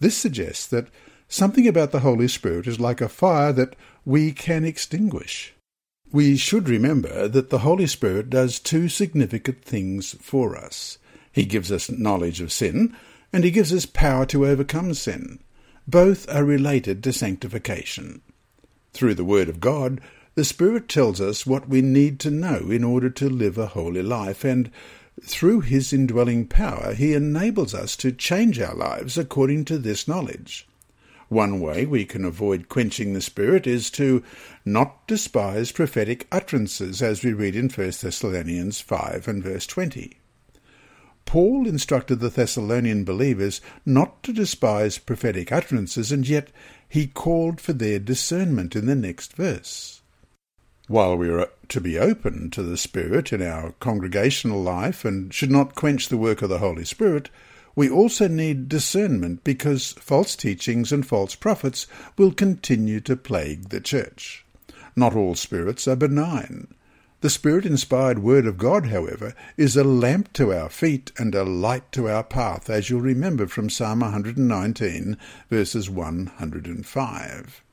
This 0.01 0.17
suggests 0.17 0.67
that 0.67 0.89
something 1.29 1.65
about 1.65 1.93
the 1.93 2.01
Holy 2.01 2.27
Spirit 2.27 2.67
is 2.67 2.77
like 2.77 2.99
a 2.99 3.07
fire 3.07 3.53
that 3.53 3.73
we 4.03 4.33
can 4.33 4.65
extinguish. 4.65 5.53
We 6.11 6.35
should 6.35 6.67
remember 6.67 7.29
that 7.29 7.49
the 7.49 7.59
Holy 7.59 7.87
Spirit 7.87 8.29
does 8.29 8.59
two 8.59 8.89
significant 8.89 9.63
things 9.63 10.17
for 10.19 10.57
us. 10.57 10.97
He 11.35 11.43
gives 11.43 11.69
us 11.69 11.91
knowledge 11.91 12.39
of 12.39 12.53
sin, 12.53 12.95
and 13.33 13.43
he 13.43 13.51
gives 13.51 13.73
us 13.73 13.85
power 13.85 14.25
to 14.27 14.47
overcome 14.47 14.93
sin. 14.93 15.39
Both 15.85 16.33
are 16.33 16.45
related 16.45 17.03
to 17.03 17.11
sanctification. 17.11 18.21
Through 18.93 19.15
the 19.15 19.25
Word 19.25 19.49
of 19.49 19.59
God, 19.59 19.99
the 20.35 20.45
Spirit 20.45 20.87
tells 20.87 21.19
us 21.19 21.45
what 21.45 21.67
we 21.67 21.81
need 21.81 22.21
to 22.21 22.31
know 22.31 22.71
in 22.71 22.85
order 22.85 23.09
to 23.09 23.29
live 23.29 23.57
a 23.57 23.67
holy 23.67 24.01
life, 24.01 24.45
and 24.45 24.71
through 25.23 25.59
his 25.59 25.91
indwelling 25.91 26.47
power, 26.47 26.93
he 26.93 27.11
enables 27.11 27.73
us 27.73 27.97
to 27.97 28.13
change 28.13 28.57
our 28.61 28.73
lives 28.73 29.17
according 29.17 29.65
to 29.65 29.77
this 29.77 30.07
knowledge. 30.07 30.65
One 31.27 31.59
way 31.59 31.85
we 31.85 32.05
can 32.05 32.23
avoid 32.23 32.69
quenching 32.69 33.11
the 33.11 33.19
Spirit 33.19 33.67
is 33.67 33.89
to 33.91 34.23
not 34.63 35.05
despise 35.05 35.73
prophetic 35.73 36.27
utterances, 36.31 37.01
as 37.01 37.25
we 37.25 37.33
read 37.33 37.57
in 37.57 37.67
1 37.67 37.91
Thessalonians 38.01 38.79
5 38.79 39.27
and 39.27 39.43
verse 39.43 39.67
20. 39.67 40.17
Paul 41.25 41.67
instructed 41.67 42.19
the 42.19 42.29
Thessalonian 42.29 43.03
believers 43.03 43.59
not 43.85 44.23
to 44.23 44.31
despise 44.31 44.97
prophetic 44.97 45.51
utterances, 45.51 46.11
and 46.11 46.27
yet 46.27 46.49
he 46.87 47.07
called 47.07 47.59
for 47.59 47.73
their 47.73 47.99
discernment 47.99 48.75
in 48.75 48.85
the 48.85 48.95
next 48.95 49.33
verse. 49.33 50.01
While 50.87 51.17
we 51.17 51.29
are 51.29 51.49
to 51.69 51.81
be 51.81 51.97
open 51.97 52.51
to 52.51 52.61
the 52.61 52.77
Spirit 52.77 53.33
in 53.33 53.41
our 53.41 53.71
congregational 53.79 54.61
life 54.61 55.03
and 55.03 55.33
should 55.33 55.49
not 55.49 55.73
quench 55.73 56.09
the 56.09 56.17
work 56.17 56.43
of 56.43 56.49
the 56.49 56.59
Holy 56.59 56.85
Spirit, 56.85 57.31
we 57.75 57.89
also 57.89 58.27
need 58.27 58.69
discernment 58.69 59.43
because 59.43 59.93
false 59.93 60.35
teachings 60.35 60.91
and 60.91 61.05
false 61.05 61.33
prophets 61.33 61.87
will 62.17 62.31
continue 62.31 63.01
to 63.01 63.17
plague 63.17 63.69
the 63.69 63.81
church. 63.81 64.45
Not 64.95 65.15
all 65.15 65.35
spirits 65.35 65.87
are 65.87 65.95
benign. 65.95 66.67
The 67.25 67.31
Spirit 67.31 67.65
inspired 67.65 68.19
Word 68.19 68.45
of 68.45 68.59
God, 68.59 68.89
however, 68.89 69.33
is 69.57 69.75
a 69.75 69.83
lamp 69.83 70.31
to 70.33 70.53
our 70.53 70.69
feet 70.69 71.11
and 71.17 71.33
a 71.33 71.43
light 71.43 71.91
to 71.93 72.07
our 72.07 72.23
path, 72.23 72.69
as 72.69 72.91
you'll 72.91 73.01
remember 73.01 73.47
from 73.47 73.67
Psalm 73.67 74.01
119, 74.01 75.17
verses 75.49 75.89
105. 75.89 77.63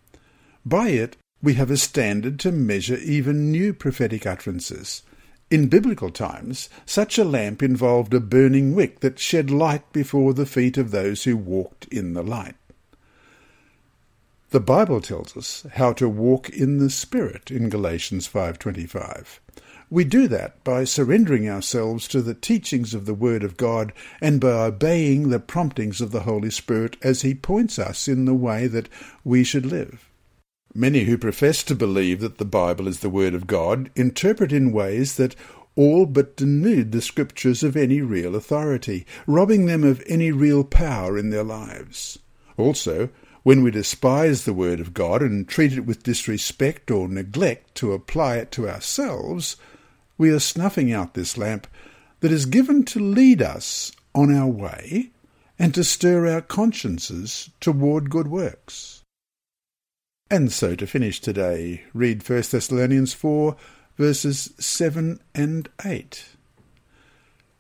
By 0.65 0.89
it, 0.89 1.19
we 1.43 1.53
have 1.53 1.71
a 1.71 1.77
standard 1.77 2.39
to 2.39 2.51
measure 2.51 2.97
even 2.97 3.51
new 3.51 3.75
prophetic 3.75 4.25
utterances. 4.25 5.03
In 5.51 5.69
biblical 5.69 6.09
times, 6.09 6.71
such 6.87 7.19
a 7.19 7.23
lamp 7.23 7.63
involved 7.63 8.15
a 8.15 8.21
burning 8.21 8.75
wick 8.75 9.01
that 9.01 9.19
shed 9.19 9.51
light 9.51 9.93
before 9.93 10.33
the 10.33 10.47
feet 10.47 10.79
of 10.79 10.93
those 10.93 11.25
who 11.25 11.37
walked 11.37 11.85
in 11.89 12.15
the 12.15 12.23
light. 12.23 12.57
The 14.53 14.61
Bible 14.61 15.01
tells 15.01 15.35
us 15.35 15.65
how 15.77 15.95
to 15.95 16.07
walk 16.07 16.51
in 16.51 16.77
the 16.77 16.91
Spirit 16.91 17.51
in 17.51 17.71
Galatians 17.71 18.27
5:25. 18.27 19.41
We 19.89 20.05
do 20.05 20.29
that 20.29 20.63
by 20.63 20.85
surrendering 20.85 21.49
ourselves 21.49 22.07
to 22.09 22.21
the 22.21 22.35
teachings 22.35 22.93
of 22.93 23.07
the 23.07 23.15
Word 23.15 23.45
of 23.45 23.57
God 23.57 23.95
and 24.21 24.43
by 24.43 24.67
obeying 24.67 25.31
the 25.31 25.41
promptings 25.41 26.03
of 26.03 26.11
the 26.11 26.25
Holy 26.25 26.51
Spirit 26.51 26.99
as 27.01 27.23
He 27.23 27.35
points 27.35 27.79
us 27.79 28.07
in 28.07 28.27
the 28.27 28.35
way 28.35 28.67
that 28.67 28.91
we 29.25 29.43
should 29.43 29.65
live. 29.65 30.11
Many 30.75 31.05
who 31.05 31.17
profess 31.17 31.63
to 31.63 31.75
believe 31.75 32.21
that 32.21 32.37
the 32.37 32.45
Bible 32.45 32.87
is 32.89 33.01
the 33.01 33.09
Word 33.09 33.33
of 33.33 33.47
God 33.47 33.89
interpret 33.97 34.53
in 34.53 34.71
ways 34.71 35.15
that 35.15 35.35
all 35.77 36.05
but 36.05 36.37
denude 36.37 36.93
the 36.93 37.01
Scriptures 37.01 37.63
of 37.63 37.75
any 37.75 38.03
real 38.03 38.37
authority, 38.37 39.07
robbing 39.27 39.65
them 39.65 39.83
of 39.83 40.03
any 40.07 40.31
real 40.31 40.63
power 40.63 41.17
in 41.17 41.31
their 41.31 41.43
lives. 41.43 42.19
Also, 42.59 43.09
when 43.43 43.63
we 43.63 43.71
despise 43.71 44.45
the 44.45 44.55
Word 44.55 44.81
of 44.81 44.95
God 44.95 45.21
and 45.21 45.49
treat 45.49 45.73
it 45.73 45.87
with 45.87 46.03
disrespect 46.03 46.91
or 46.91 47.09
neglect 47.09 47.75
to 47.77 47.93
apply 47.93 48.37
it 48.37 48.53
to 48.53 48.69
ourselves, 48.69 49.57
we 50.17 50.31
are 50.31 50.39
snuffing 50.39 50.93
out 50.93 51.15
this 51.15 51.37
lamp 51.37 51.67
that 52.21 52.31
is 52.31 52.47
given 52.47 52.85
to 52.85 53.01
lead 53.01 53.43
us 53.43 53.91
on 54.15 54.35
our 54.35 54.49
way 54.49 55.11
and 55.59 55.75
to 55.75 55.83
stir 55.85 56.27
our 56.29 56.41
consciences 56.41 57.51
toward 57.61 58.11
good 58.11 58.29
works. 58.29 59.03
And 60.31 60.53
so 60.53 60.75
to 60.77 60.87
finish 60.87 61.21
today, 61.21 61.83
read 61.93 62.27
1 62.27 62.43
Thessalonians 62.51 63.13
4, 63.13 63.57
verses 63.97 64.55
7 64.59 65.21
and 65.35 65.69
8. 65.85 66.25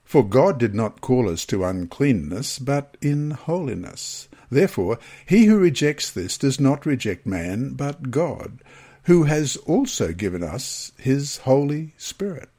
For 0.05 0.25
God 0.25 0.59
did 0.59 0.75
not 0.75 1.01
call 1.01 1.29
us 1.29 1.45
to 1.47 1.64
uncleanness, 1.64 2.59
but 2.59 2.97
in 3.01 3.33
holiness. 3.33 4.29
Therefore, 4.53 4.99
he 5.25 5.47
who 5.47 5.57
rejects 5.57 6.11
this 6.11 6.37
does 6.37 6.61
not 6.61 6.85
reject 6.85 7.25
man, 7.25 7.71
but 7.71 8.11
God, 8.11 8.59
who 9.05 9.23
has 9.23 9.57
also 9.57 10.12
given 10.12 10.43
us 10.43 10.93
his 10.99 11.38
Holy 11.38 11.95
Spirit. 11.97 12.51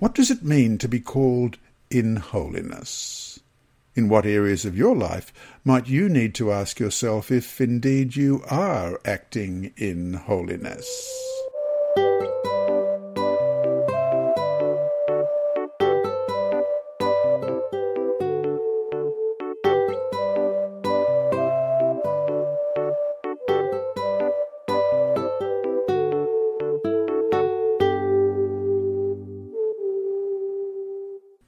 What 0.00 0.12
does 0.12 0.28
it 0.28 0.42
mean 0.42 0.76
to 0.78 0.88
be 0.88 0.98
called 0.98 1.58
in 1.88 2.16
holiness? 2.16 3.38
In 3.94 4.08
what 4.08 4.26
areas 4.26 4.64
of 4.64 4.76
your 4.76 4.96
life 4.96 5.32
might 5.64 5.86
you 5.86 6.08
need 6.08 6.34
to 6.34 6.50
ask 6.50 6.80
yourself 6.80 7.30
if 7.30 7.60
indeed 7.60 8.16
you 8.16 8.42
are 8.50 9.00
acting 9.04 9.72
in 9.76 10.14
holiness? 10.14 10.84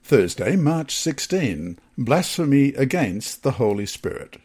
Thursday, 0.09 0.57
March 0.57 0.97
16. 0.97 1.79
Blasphemy 1.99 2.69
against 2.69 3.43
the 3.43 3.51
Holy 3.51 3.85
Spirit. 3.85 4.39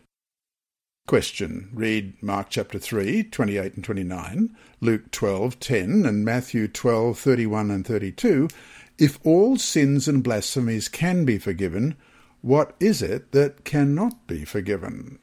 Question. 1.08 1.70
Read 1.74 2.22
Mark 2.22 2.48
chapter 2.50 2.78
3, 2.78 3.24
28 3.24 3.76
and 3.76 3.84
29, 3.86 4.58
Luke 4.82 5.10
12, 5.12 5.62
10, 5.62 6.06
and 6.06 6.26
Matthew 6.26 6.68
12, 6.68 7.18
31 7.18 7.72
and 7.72 7.88
32. 7.88 8.50
If 8.98 9.18
all 9.24 9.56
sins 9.56 10.10
and 10.10 10.22
blasphemies 10.22 10.90
can 10.90 11.24
be 11.24 11.38
forgiven, 11.38 11.96
what 12.42 12.76
is 12.82 13.02
it 13.02 13.32
that 13.32 13.64
cannot 13.64 14.28
be 14.28 14.44
forgiven? 14.44 15.18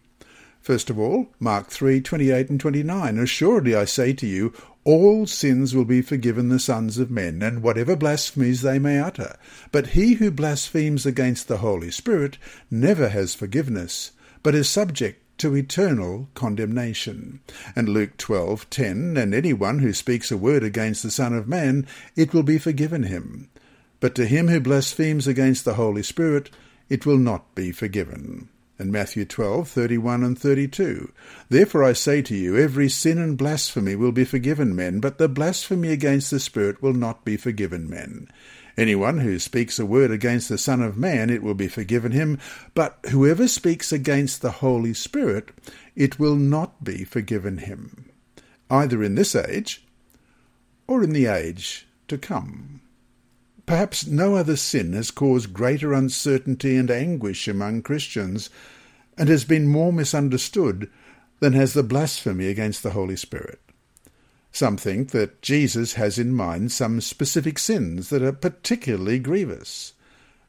First 0.62 0.88
of 0.88 0.98
all, 0.98 1.35
Mark 1.38 1.68
3, 1.68 2.00
28 2.00 2.48
and 2.48 2.59
29. 2.59 3.18
Assuredly 3.18 3.74
I 3.74 3.85
say 3.85 4.14
to 4.14 4.26
you, 4.26 4.55
all 4.85 5.27
sins 5.27 5.75
will 5.75 5.85
be 5.85 6.01
forgiven 6.01 6.49
the 6.49 6.59
sons 6.59 6.99
of 6.99 7.11
men, 7.11 7.43
and 7.43 7.62
whatever 7.62 7.95
blasphemies 7.95 8.62
they 8.62 8.79
may 8.79 8.99
utter. 8.99 9.37
But 9.73 9.88
he 9.88 10.14
who 10.14 10.31
blasphemes 10.31 11.05
against 11.05 11.49
the 11.49 11.59
Holy 11.59 11.90
Spirit 11.90 12.38
never 12.71 13.11
has 13.11 13.35
forgiveness, 13.35 14.12
but 14.43 14.55
is 14.55 14.69
subject 14.69 15.23
to 15.38 15.55
eternal 15.55 16.29
condemnation. 16.35 17.40
And 17.77 17.88
Luke 17.88 18.16
12:10, 18.16 19.16
and 19.16 19.35
anyone 19.35 19.81
who 19.81 19.93
speaks 19.93 20.31
a 20.31 20.37
word 20.37 20.64
against 20.64 21.03
the 21.03 21.11
Son 21.11 21.35
of 21.35 21.49
Man, 21.49 21.87
it 22.16 22.33
will 22.33 22.43
be 22.43 22.59
forgiven 22.59 23.05
him. 23.05 23.49
But 24.01 24.14
to 24.14 24.27
him 24.27 24.49
who 24.49 24.61
blasphemes 24.61 25.27
against 25.27 25.64
the 25.64 25.75
Holy 25.75 26.03
Spirit, 26.03 26.51
it 26.88 27.05
will 27.05 27.19
not 27.19 27.55
be 27.55 27.71
forgiven 27.71 28.49
and 28.81 28.90
Matthew 28.90 29.27
12, 29.27 29.69
31 29.69 30.25
and 30.25 30.38
32. 30.38 31.12
Therefore 31.51 31.85
I 31.85 31.93
say 31.93 32.23
to 32.23 32.35
you, 32.35 32.57
every 32.57 32.88
sin 32.88 33.19
and 33.19 33.37
blasphemy 33.37 33.95
will 33.95 34.11
be 34.11 34.25
forgiven 34.25 34.75
men, 34.75 35.01
but 35.01 35.19
the 35.19 35.29
blasphemy 35.29 35.93
against 35.93 36.31
the 36.31 36.40
Spirit 36.40 36.83
will 36.83 36.95
not 36.95 37.23
be 37.23 37.37
forgiven 37.37 37.90
men. 37.90 38.29
Anyone 38.79 39.19
who 39.19 39.38
speaks 39.38 39.79
a 39.79 39.85
word 39.85 40.11
against 40.11 40.49
the 40.49 40.57
Son 40.57 40.81
of 40.81 40.97
Man, 40.97 41.29
it 41.29 41.43
will 41.43 41.55
be 41.55 41.69
forgiven 41.69 42.12
him, 42.12 42.38
but 42.75 42.99
whoever 43.11 43.47
speaks 43.47 43.93
against 43.93 44.40
the 44.40 44.51
Holy 44.51 44.95
Spirit, 44.95 45.51
it 45.95 46.19
will 46.19 46.37
not 46.37 46.83
be 46.83 47.05
forgiven 47.05 47.59
him, 47.59 48.07
either 48.71 49.03
in 49.03 49.14
this 49.14 49.37
age 49.37 49.85
or 50.87 51.05
in 51.05 51.12
the 51.12 51.27
age 51.27 51.87
to 52.09 52.16
come. 52.16 52.80
Perhaps 53.70 54.09
no 54.09 54.35
other 54.35 54.56
sin 54.56 54.94
has 54.94 55.12
caused 55.12 55.54
greater 55.54 55.92
uncertainty 55.92 56.76
and 56.76 56.90
anguish 56.90 57.46
among 57.46 57.83
Christians 57.83 58.50
and 59.16 59.28
has 59.28 59.44
been 59.44 59.68
more 59.68 59.92
misunderstood 59.92 60.90
than 61.38 61.52
has 61.52 61.72
the 61.72 61.85
blasphemy 61.85 62.48
against 62.48 62.83
the 62.83 62.90
Holy 62.90 63.14
Spirit. 63.14 63.61
Some 64.50 64.76
think 64.76 65.12
that 65.12 65.40
Jesus 65.40 65.92
has 65.92 66.18
in 66.18 66.35
mind 66.35 66.72
some 66.72 67.00
specific 67.00 67.61
sins 67.61 68.09
that 68.09 68.22
are 68.22 68.33
particularly 68.33 69.20
grievous. 69.20 69.92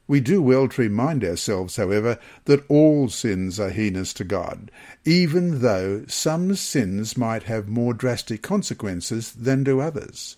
We 0.08 0.20
do 0.20 0.42
well 0.42 0.68
to 0.70 0.82
remind 0.82 1.24
ourselves, 1.24 1.76
however, 1.76 2.18
that 2.46 2.66
all 2.70 3.08
sins 3.08 3.60
are 3.60 3.70
heinous 3.70 4.16
to 4.16 4.24
God, 4.24 4.72
even 5.06 5.62
though 5.62 6.06
some 6.08 6.56
sins 6.56 7.16
might 7.16 7.44
have 7.44 7.70
more 7.70 7.94
drastic 7.94 8.42
consequences 8.42 9.32
than 9.32 9.64
do 9.64 9.80
others. 9.80 10.38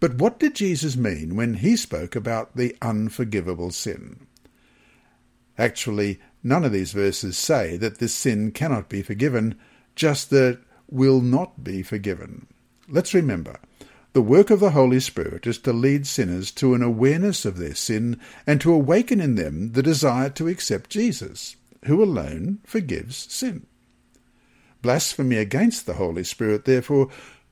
But 0.00 0.14
what 0.14 0.38
did 0.38 0.54
Jesus 0.54 0.96
mean 0.96 1.34
when 1.34 1.54
he 1.54 1.76
spoke 1.76 2.14
about 2.14 2.56
the 2.56 2.76
unforgivable 2.80 3.70
sin? 3.70 4.26
Actually, 5.56 6.20
none 6.42 6.64
of 6.64 6.72
these 6.72 6.92
verses 6.92 7.36
say 7.36 7.76
that 7.78 7.98
this 7.98 8.14
sin 8.14 8.52
cannot 8.52 8.88
be 8.88 9.02
forgiven, 9.02 9.58
just 9.96 10.30
that 10.30 10.60
will 10.88 11.20
not 11.20 11.64
be 11.64 11.82
forgiven. 11.82 12.46
Let's 12.88 13.12
remember, 13.12 13.58
the 14.12 14.22
work 14.22 14.50
of 14.50 14.60
the 14.60 14.70
Holy 14.70 15.00
Spirit 15.00 15.46
is 15.46 15.58
to 15.58 15.72
lead 15.72 16.06
sinners 16.06 16.50
to 16.52 16.74
an 16.74 16.82
awareness 16.82 17.44
of 17.44 17.58
their 17.58 17.74
sin 17.74 18.18
and 18.46 18.60
to 18.60 18.72
awaken 18.72 19.20
in 19.20 19.34
them 19.34 19.72
the 19.72 19.82
desire 19.82 20.30
to 20.30 20.48
accept 20.48 20.90
Jesus, 20.90 21.56
who 21.84 22.02
alone 22.02 22.60
forgives 22.64 23.16
sin. 23.32 23.66
Blasphemy 24.80 25.36
against 25.36 25.86
the 25.86 25.94
Holy 25.94 26.24
Spirit, 26.24 26.64
therefore, 26.64 27.08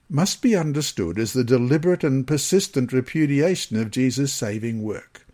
must 0.09 0.41
be 0.41 0.55
understood 0.55 1.19
as 1.19 1.33
the 1.33 1.45
deliberate 1.45 2.05
and 2.05 2.27
persistent 2.27 2.93
repudiation 2.93 3.77
of 3.77 3.91
Jesus' 3.91 4.33
saving 4.33 4.83
work. 4.83 5.27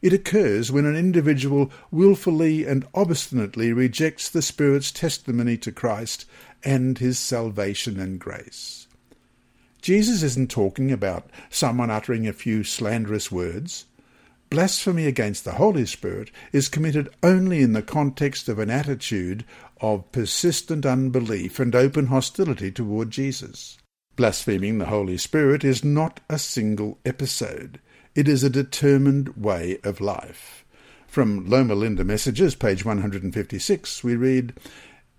It 0.00 0.12
occurs 0.12 0.72
when 0.72 0.84
an 0.84 0.96
individual 0.96 1.70
wilfully 1.90 2.64
and 2.66 2.86
obstinately 2.94 3.72
rejects 3.72 4.28
the 4.28 4.42
Spirit's 4.42 4.90
testimony 4.90 5.56
to 5.58 5.72
Christ 5.72 6.26
and 6.64 6.98
his 6.98 7.18
salvation 7.18 8.00
and 8.00 8.18
grace. 8.18 8.86
Jesus 9.80 10.22
isn't 10.22 10.50
talking 10.50 10.92
about 10.92 11.28
someone 11.50 11.90
uttering 11.90 12.26
a 12.26 12.32
few 12.32 12.62
slanderous 12.62 13.32
words, 13.32 13.86
blasphemy 14.50 15.06
against 15.06 15.44
the 15.44 15.52
Holy 15.52 15.86
Spirit 15.86 16.30
is 16.52 16.68
committed 16.68 17.08
only 17.22 17.62
in 17.62 17.72
the 17.72 17.82
context 17.82 18.48
of 18.48 18.58
an 18.58 18.70
attitude 18.70 19.44
of 19.80 20.10
persistent 20.12 20.84
unbelief 20.86 21.58
and 21.58 21.74
open 21.74 22.06
hostility 22.06 22.70
toward 22.70 23.10
Jesus. 23.10 23.78
Blaspheming 24.14 24.76
the 24.76 24.86
Holy 24.86 25.16
Spirit 25.16 25.64
is 25.64 25.82
not 25.82 26.20
a 26.28 26.38
single 26.38 26.98
episode. 27.06 27.80
It 28.14 28.28
is 28.28 28.44
a 28.44 28.50
determined 28.50 29.36
way 29.36 29.78
of 29.82 30.02
life. 30.02 30.66
From 31.06 31.48
Loma 31.48 31.74
Linda 31.74 32.04
Messages, 32.04 32.54
page 32.54 32.84
156, 32.84 34.04
we 34.04 34.14
read, 34.14 34.52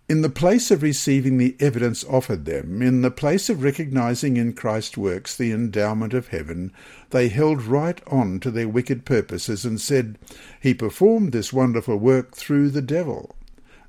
in 0.08 0.22
the 0.22 0.30
place 0.30 0.70
of 0.70 0.84
receiving 0.84 1.40
the 1.40 1.56
evidence 1.60 2.04
offered 2.04 2.46
them, 2.46 2.84
in 2.84 3.02
the 3.02 3.10
place 3.10 3.50
of 3.50 3.64
recognizing 3.64 4.38
in 4.38 4.54
Christ's 4.54 4.96
works 4.96 5.36
the 5.36 5.52
endowment 5.52 6.14
of 6.14 6.28
heaven, 6.28 6.72
they 7.10 7.30
held 7.30 7.64
right 7.64 8.00
on 8.06 8.40
to 8.42 8.52
their 8.52 8.68
wicked 8.68 9.06
purposes 9.06 9.66
and 9.66 9.82
said, 9.82 10.20
He 10.62 10.76
performed 10.76 11.32
this 11.32 11.52
wonderful 11.52 11.98
work 11.98 12.36
through 12.36 12.70
the 12.70 12.82
devil. 12.82 13.36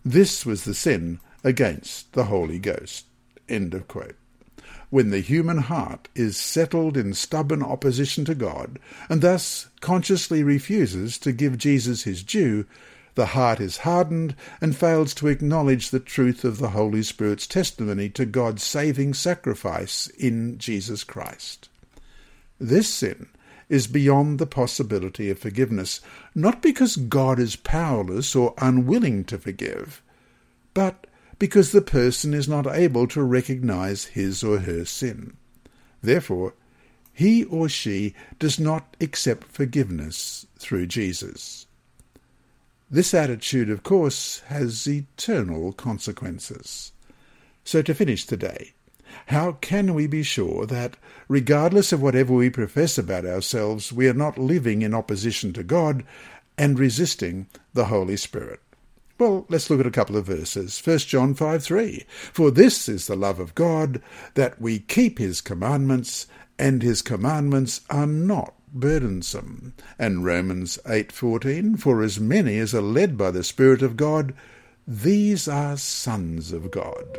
This 0.02 0.46
was 0.46 0.64
the 0.64 0.74
sin 0.74 1.20
against 1.42 2.12
the 2.14 2.24
Holy 2.24 2.58
Ghost. 2.58 3.04
End 3.48 3.74
of 3.74 3.86
quote. 3.86 4.16
When 4.94 5.10
the 5.10 5.18
human 5.18 5.58
heart 5.58 6.08
is 6.14 6.36
settled 6.36 6.96
in 6.96 7.14
stubborn 7.14 7.64
opposition 7.64 8.24
to 8.26 8.34
God, 8.36 8.78
and 9.08 9.22
thus 9.22 9.66
consciously 9.80 10.44
refuses 10.44 11.18
to 11.18 11.32
give 11.32 11.58
Jesus 11.58 12.04
his 12.04 12.22
due, 12.22 12.64
the 13.16 13.26
heart 13.34 13.58
is 13.58 13.78
hardened 13.78 14.36
and 14.60 14.76
fails 14.76 15.12
to 15.14 15.26
acknowledge 15.26 15.90
the 15.90 15.98
truth 15.98 16.44
of 16.44 16.58
the 16.58 16.68
Holy 16.68 17.02
Spirit's 17.02 17.48
testimony 17.48 18.08
to 18.10 18.24
God's 18.24 18.62
saving 18.62 19.14
sacrifice 19.14 20.06
in 20.16 20.58
Jesus 20.58 21.02
Christ. 21.02 21.68
This 22.60 22.88
sin 22.88 23.26
is 23.68 23.88
beyond 23.88 24.38
the 24.38 24.46
possibility 24.46 25.28
of 25.28 25.40
forgiveness, 25.40 26.00
not 26.36 26.62
because 26.62 26.94
God 26.94 27.40
is 27.40 27.56
powerless 27.56 28.36
or 28.36 28.54
unwilling 28.58 29.24
to 29.24 29.38
forgive, 29.38 30.00
but 30.72 31.08
because 31.38 31.72
the 31.72 31.82
person 31.82 32.34
is 32.34 32.48
not 32.48 32.66
able 32.66 33.06
to 33.08 33.22
recognize 33.22 34.04
his 34.04 34.42
or 34.42 34.60
her 34.60 34.84
sin. 34.84 35.36
Therefore, 36.02 36.54
he 37.12 37.44
or 37.44 37.68
she 37.68 38.14
does 38.38 38.58
not 38.58 38.96
accept 39.00 39.44
forgiveness 39.44 40.46
through 40.58 40.86
Jesus. 40.86 41.66
This 42.90 43.14
attitude, 43.14 43.70
of 43.70 43.82
course, 43.82 44.40
has 44.46 44.86
eternal 44.86 45.72
consequences. 45.72 46.92
So 47.64 47.82
to 47.82 47.94
finish 47.94 48.26
today, 48.26 48.72
how 49.26 49.52
can 49.52 49.94
we 49.94 50.06
be 50.06 50.22
sure 50.22 50.66
that, 50.66 50.96
regardless 51.28 51.92
of 51.92 52.02
whatever 52.02 52.34
we 52.34 52.50
profess 52.50 52.98
about 52.98 53.24
ourselves, 53.24 53.92
we 53.92 54.08
are 54.08 54.14
not 54.14 54.38
living 54.38 54.82
in 54.82 54.92
opposition 54.92 55.52
to 55.54 55.62
God 55.62 56.04
and 56.58 56.78
resisting 56.78 57.46
the 57.72 57.86
Holy 57.86 58.16
Spirit? 58.16 58.60
Well, 59.18 59.46
let's 59.48 59.70
look 59.70 59.80
at 59.80 59.86
a 59.86 59.92
couple 59.92 60.16
of 60.16 60.26
verses. 60.26 60.80
1 60.84 60.98
John 60.98 61.34
5 61.34 61.62
3. 61.62 62.04
For 62.32 62.50
this 62.50 62.88
is 62.88 63.06
the 63.06 63.16
love 63.16 63.38
of 63.38 63.54
God, 63.54 64.02
that 64.34 64.60
we 64.60 64.80
keep 64.80 65.18
his 65.18 65.40
commandments, 65.40 66.26
and 66.58 66.82
his 66.82 67.02
commandments 67.02 67.82
are 67.90 68.06
not 68.06 68.54
burdensome. 68.72 69.72
And 69.98 70.24
Romans 70.24 70.78
8:14 70.84 71.76
For 71.78 72.02
as 72.02 72.18
many 72.18 72.58
as 72.58 72.74
are 72.74 72.82
led 72.82 73.16
by 73.16 73.30
the 73.30 73.44
spirit 73.44 73.82
of 73.82 73.96
God 73.96 74.34
these 74.86 75.48
are 75.48 75.78
sons 75.78 76.52
of 76.52 76.70
God. 76.70 77.18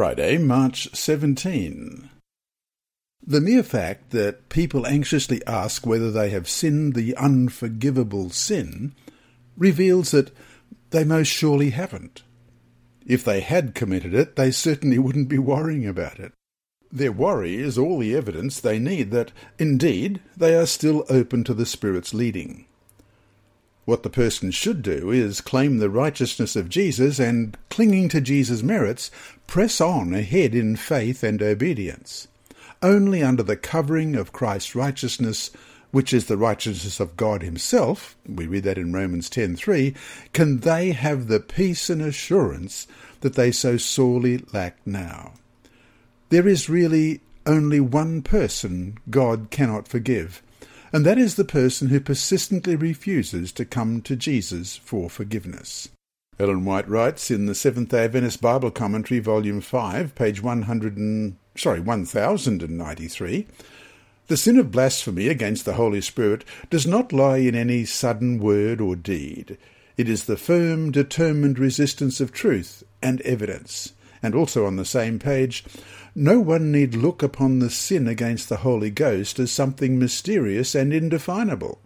Friday, 0.00 0.38
March 0.38 0.88
17. 0.94 2.08
The 3.22 3.40
mere 3.42 3.62
fact 3.62 4.12
that 4.12 4.48
people 4.48 4.86
anxiously 4.86 5.46
ask 5.46 5.84
whether 5.84 6.10
they 6.10 6.30
have 6.30 6.48
sinned 6.48 6.94
the 6.94 7.14
unforgivable 7.16 8.30
sin 8.30 8.94
reveals 9.58 10.12
that 10.12 10.34
they 10.88 11.04
most 11.04 11.28
surely 11.28 11.68
haven't. 11.68 12.22
If 13.06 13.22
they 13.24 13.40
had 13.40 13.74
committed 13.74 14.14
it, 14.14 14.36
they 14.36 14.50
certainly 14.50 14.98
wouldn't 14.98 15.28
be 15.28 15.36
worrying 15.36 15.86
about 15.86 16.18
it. 16.18 16.32
Their 16.90 17.12
worry 17.12 17.56
is 17.56 17.76
all 17.76 17.98
the 17.98 18.16
evidence 18.16 18.58
they 18.58 18.78
need 18.78 19.10
that, 19.10 19.32
indeed, 19.58 20.22
they 20.34 20.54
are 20.54 20.64
still 20.64 21.04
open 21.10 21.44
to 21.44 21.52
the 21.52 21.66
Spirit's 21.66 22.14
leading. 22.14 22.64
What 23.90 24.04
the 24.04 24.08
person 24.08 24.52
should 24.52 24.82
do 24.82 25.10
is 25.10 25.40
claim 25.40 25.78
the 25.78 25.90
righteousness 25.90 26.54
of 26.54 26.68
Jesus 26.68 27.18
and, 27.18 27.58
clinging 27.70 28.08
to 28.10 28.20
Jesus' 28.20 28.62
merits, 28.62 29.10
press 29.48 29.80
on 29.80 30.14
ahead 30.14 30.54
in 30.54 30.76
faith 30.76 31.24
and 31.24 31.42
obedience. 31.42 32.28
Only 32.84 33.20
under 33.20 33.42
the 33.42 33.56
covering 33.56 34.14
of 34.14 34.32
Christ's 34.32 34.76
righteousness, 34.76 35.50
which 35.90 36.14
is 36.14 36.26
the 36.26 36.36
righteousness 36.36 37.00
of 37.00 37.16
God 37.16 37.42
himself, 37.42 38.16
we 38.28 38.46
read 38.46 38.62
that 38.62 38.78
in 38.78 38.92
Romans 38.92 39.28
10:3, 39.28 39.96
can 40.32 40.58
they 40.58 40.92
have 40.92 41.26
the 41.26 41.40
peace 41.40 41.90
and 41.90 42.00
assurance 42.00 42.86
that 43.22 43.34
they 43.34 43.50
so 43.50 43.76
sorely 43.76 44.44
lack 44.52 44.76
now. 44.86 45.32
There 46.28 46.46
is 46.46 46.68
really 46.68 47.22
only 47.44 47.80
one 47.80 48.22
person 48.22 48.98
God 49.10 49.48
cannot 49.50 49.88
forgive, 49.88 50.44
and 50.92 51.06
that 51.06 51.18
is 51.18 51.36
the 51.36 51.44
person 51.44 51.88
who 51.88 52.00
persistently 52.00 52.76
refuses 52.76 53.52
to 53.52 53.64
come 53.64 54.02
to 54.02 54.16
Jesus 54.16 54.76
for 54.76 55.08
forgiveness. 55.08 55.88
Ellen 56.38 56.64
White 56.64 56.88
writes 56.88 57.30
in 57.30 57.46
the 57.46 57.54
Seventh 57.54 57.90
Day 57.90 58.04
Adventist 58.04 58.40
Bible 58.40 58.70
Commentary, 58.70 59.20
Volume 59.20 59.60
5, 59.60 60.14
page 60.14 60.42
100 60.42 60.96
and, 60.96 61.36
sorry, 61.54 61.80
1093, 61.80 63.46
the 64.28 64.36
sin 64.36 64.58
of 64.58 64.70
blasphemy 64.70 65.28
against 65.28 65.64
the 65.64 65.74
Holy 65.74 66.00
Spirit 66.00 66.44
does 66.70 66.86
not 66.86 67.12
lie 67.12 67.38
in 67.38 67.54
any 67.54 67.84
sudden 67.84 68.38
word 68.38 68.80
or 68.80 68.96
deed. 68.96 69.58
It 69.96 70.08
is 70.08 70.24
the 70.24 70.36
firm, 70.36 70.92
determined 70.92 71.58
resistance 71.58 72.20
of 72.20 72.32
truth 72.32 72.82
and 73.02 73.20
evidence. 73.20 73.92
And 74.22 74.34
also 74.34 74.66
on 74.66 74.76
the 74.76 74.84
same 74.84 75.18
page, 75.18 75.64
no 76.14 76.40
one 76.40 76.72
need 76.72 76.94
look 76.94 77.22
upon 77.22 77.58
the 77.58 77.70
sin 77.70 78.06
against 78.08 78.48
the 78.48 78.58
Holy 78.58 78.90
Ghost 78.90 79.38
as 79.38 79.52
something 79.52 79.98
mysterious 79.98 80.74
and 80.74 80.92
indefinable. 80.92 81.80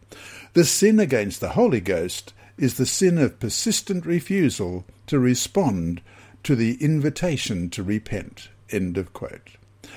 The 0.54 0.64
sin 0.64 0.98
against 0.98 1.40
the 1.40 1.50
Holy 1.50 1.80
Ghost 1.80 2.32
is 2.56 2.74
the 2.74 2.86
sin 2.86 3.18
of 3.18 3.40
persistent 3.40 4.06
refusal 4.06 4.84
to 5.06 5.18
respond 5.18 6.00
to 6.44 6.54
the 6.54 6.74
invitation 6.82 7.70
to 7.70 7.82
repent. 7.82 8.48
End 8.70 8.96
of 8.96 9.12
quote. 9.12 9.50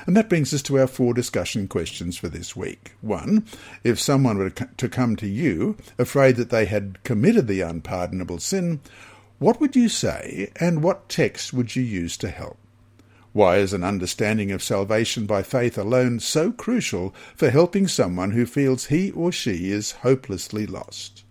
And 0.05 0.15
that 0.15 0.29
brings 0.29 0.53
us 0.53 0.61
to 0.63 0.79
our 0.79 0.87
four 0.87 1.13
discussion 1.13 1.67
questions 1.67 2.17
for 2.17 2.27
this 2.27 2.55
week. 2.55 2.93
One, 3.01 3.45
if 3.83 3.99
someone 3.99 4.37
were 4.37 4.49
to 4.49 4.89
come 4.89 5.15
to 5.17 5.27
you 5.27 5.77
afraid 5.97 6.35
that 6.35 6.49
they 6.49 6.65
had 6.65 7.03
committed 7.03 7.47
the 7.47 7.61
unpardonable 7.61 8.39
sin, 8.39 8.81
what 9.39 9.59
would 9.61 9.75
you 9.75 9.89
say 9.89 10.51
and 10.59 10.83
what 10.83 11.09
text 11.09 11.53
would 11.53 11.75
you 11.75 11.83
use 11.83 12.17
to 12.17 12.29
help? 12.29 12.57
Why 13.37 13.57
is 13.57 13.71
an 13.71 13.83
understanding 13.83 14.51
of 14.51 14.63
salvation 14.63 15.27
by 15.27 15.43
faith 15.43 15.77
alone 15.77 16.19
so 16.21 16.51
crucial 16.51 17.13
for 17.35 17.51
helping 17.51 17.87
someone 17.87 18.31
who 18.31 18.47
feels 18.47 18.87
he 18.87 19.11
or 19.11 19.31
she 19.31 19.69
is 19.69 19.91
hopelessly 20.01 20.65
lost? 20.65 21.23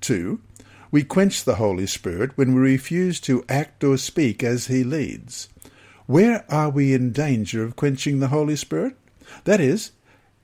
2. 0.00 0.40
We 0.90 1.04
quench 1.04 1.44
the 1.44 1.56
Holy 1.56 1.86
Spirit 1.86 2.38
when 2.38 2.54
we 2.54 2.62
refuse 2.62 3.20
to 3.20 3.44
act 3.50 3.84
or 3.84 3.98
speak 3.98 4.42
as 4.42 4.68
he 4.68 4.82
leads. 4.82 5.50
Where 6.06 6.46
are 6.50 6.70
we 6.70 6.94
in 6.94 7.12
danger 7.12 7.62
of 7.62 7.76
quenching 7.76 8.20
the 8.20 8.28
Holy 8.28 8.56
Spirit? 8.56 8.96
That 9.44 9.60
is, 9.60 9.90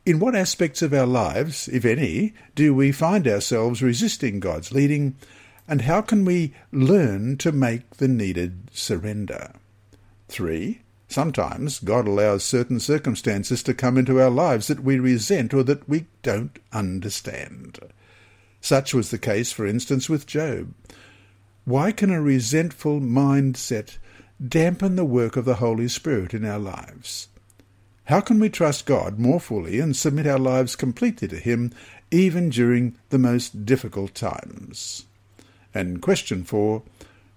in 0.05 0.19
what 0.19 0.37
aspects 0.37 0.83
of 0.83 0.93
our 0.93 1.07
lives, 1.07 1.69
if 1.69 1.87
any, 1.87 2.35
do 2.55 2.75
we 2.75 2.93
find 2.93 3.27
ourselves 3.27 3.81
resisting 3.81 4.41
God's 4.41 4.73
leading, 4.73 5.17
and 5.67 5.81
how 5.81 6.03
can 6.03 6.27
we 6.27 6.53
learn 6.71 7.39
to 7.39 7.51
make 7.51 7.97
the 7.97 8.09
needed 8.09 8.69
surrender? 8.75 9.53
3. 10.29 10.82
Sometimes 11.13 11.79
God 11.79 12.09
allows 12.09 12.43
certain 12.43 12.81
circumstances 12.81 13.63
to 13.65 13.75
come 13.75 13.99
into 13.99 14.19
our 14.19 14.31
lives 14.31 14.69
that 14.69 14.83
we 14.83 14.99
resent 14.99 15.53
or 15.53 15.63
that 15.65 15.87
we 15.87 16.07
don't 16.23 16.59
understand. 16.73 17.79
Such 18.63 18.95
was 18.95 19.11
the 19.11 19.19
case, 19.19 19.53
for 19.53 19.67
instance, 19.67 20.09
with 20.09 20.27
Job. 20.27 20.73
Why 21.67 21.93
can 21.93 22.11
a 22.11 22.23
resentful 22.23 23.01
mindset 23.01 23.99
dampen 24.43 24.97
the 24.97 25.05
work 25.05 25.37
of 25.37 25.45
the 25.45 25.57
Holy 25.57 25.87
Spirit 25.87 26.33
in 26.33 26.47
our 26.47 26.59
lives? 26.59 27.29
How 28.05 28.23
can 28.23 28.41
we 28.41 28.49
trust 28.49 28.87
God 28.87 29.19
more 29.19 29.39
fully 29.39 29.81
and 29.81 29.95
submit 29.95 30.27
our 30.27 30.39
lives 30.39 30.75
completely 30.75 31.29
to 31.29 31.37
Him 31.37 31.73
even 32.11 32.49
during 32.49 32.97
the 33.11 33.19
most 33.19 33.67
difficult 33.67 34.15
times? 34.15 35.05
And 35.75 36.01
question 36.01 36.43
four 36.43 36.85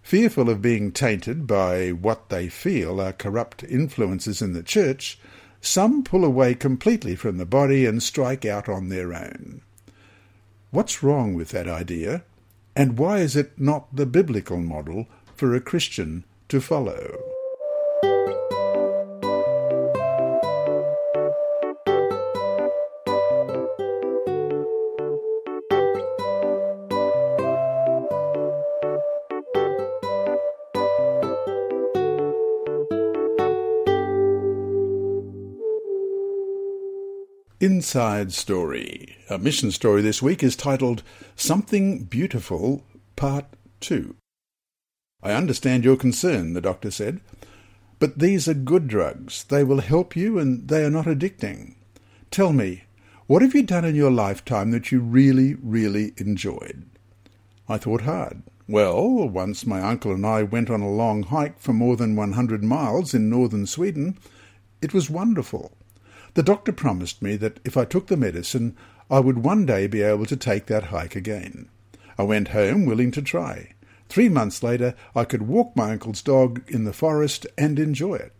fearful 0.05 0.51
of 0.51 0.61
being 0.61 0.91
tainted 0.91 1.47
by 1.47 1.89
what 1.89 2.29
they 2.29 2.47
feel 2.47 3.01
are 3.01 3.11
corrupt 3.11 3.63
influences 3.63 4.39
in 4.39 4.53
the 4.53 4.61
church, 4.61 5.17
Some 5.61 6.03
pull 6.03 6.23
away 6.23 6.53
completely 6.53 7.15
from 7.15 7.37
the 7.37 7.45
body 7.45 7.87
and 7.87 8.03
strike 8.03 8.45
out 8.45 8.69
on 8.69 8.89
their 8.89 9.15
own. 9.15 9.61
What's 10.69 11.01
wrong 11.01 11.33
with 11.33 11.49
that 11.49 11.67
idea? 11.67 12.23
And 12.75 12.99
why 12.99 13.17
is 13.17 13.35
it 13.35 13.59
not 13.59 13.95
the 13.95 14.05
biblical 14.05 14.59
model 14.59 15.07
for 15.35 15.55
a 15.55 15.59
Christian 15.59 16.23
to 16.49 16.61
follow? 16.61 17.34
Inside 37.85 38.33
Story. 38.33 39.15
A 39.29 39.37
mission 39.37 39.69
story 39.69 40.01
this 40.01 40.19
week 40.19 40.41
is 40.41 40.55
titled 40.55 41.03
Something 41.35 42.05
Beautiful, 42.05 42.83
Part 43.15 43.45
2. 43.81 44.15
I 45.21 45.33
understand 45.33 45.85
your 45.85 45.95
concern, 45.95 46.53
the 46.53 46.61
doctor 46.61 46.89
said, 46.89 47.21
but 47.99 48.17
these 48.17 48.47
are 48.47 48.55
good 48.55 48.87
drugs. 48.87 49.43
They 49.43 49.63
will 49.63 49.81
help 49.81 50.15
you 50.15 50.39
and 50.39 50.67
they 50.67 50.83
are 50.83 50.89
not 50.89 51.05
addicting. 51.05 51.75
Tell 52.31 52.51
me, 52.51 52.85
what 53.27 53.43
have 53.43 53.53
you 53.53 53.61
done 53.61 53.85
in 53.85 53.93
your 53.93 54.09
lifetime 54.09 54.71
that 54.71 54.91
you 54.91 54.99
really, 54.99 55.53
really 55.53 56.13
enjoyed? 56.17 56.89
I 57.69 57.77
thought 57.77 58.01
hard. 58.01 58.41
Well, 58.67 59.29
once 59.29 59.63
my 59.63 59.81
uncle 59.81 60.11
and 60.11 60.25
I 60.25 60.41
went 60.41 60.71
on 60.71 60.81
a 60.81 60.89
long 60.89 61.21
hike 61.21 61.59
for 61.59 61.71
more 61.71 61.95
than 61.95 62.15
100 62.15 62.63
miles 62.63 63.13
in 63.13 63.29
northern 63.29 63.67
Sweden. 63.67 64.17
It 64.81 64.91
was 64.91 65.07
wonderful. 65.07 65.71
The 66.35 66.43
doctor 66.43 66.73
promised 66.73 67.21
me 67.21 67.37
that 67.37 67.61
if 67.63 67.77
I 67.77 67.85
took 67.85 68.07
the 68.07 68.17
medicine, 68.17 68.75
I 69.09 69.21
would 69.21 69.39
one 69.39 69.65
day 69.65 69.87
be 69.87 70.01
able 70.01 70.25
to 70.25 70.35
take 70.35 70.65
that 70.65 70.85
hike 70.85 71.15
again. 71.15 71.69
I 72.17 72.23
went 72.23 72.49
home 72.49 72.85
willing 72.85 73.11
to 73.11 73.21
try. 73.21 73.69
Three 74.09 74.27
months 74.27 74.61
later, 74.61 74.95
I 75.15 75.23
could 75.23 75.43
walk 75.43 75.77
my 75.77 75.91
uncle's 75.91 76.21
dog 76.21 76.61
in 76.67 76.83
the 76.83 76.91
forest 76.91 77.47
and 77.57 77.79
enjoy 77.79 78.15
it. 78.15 78.33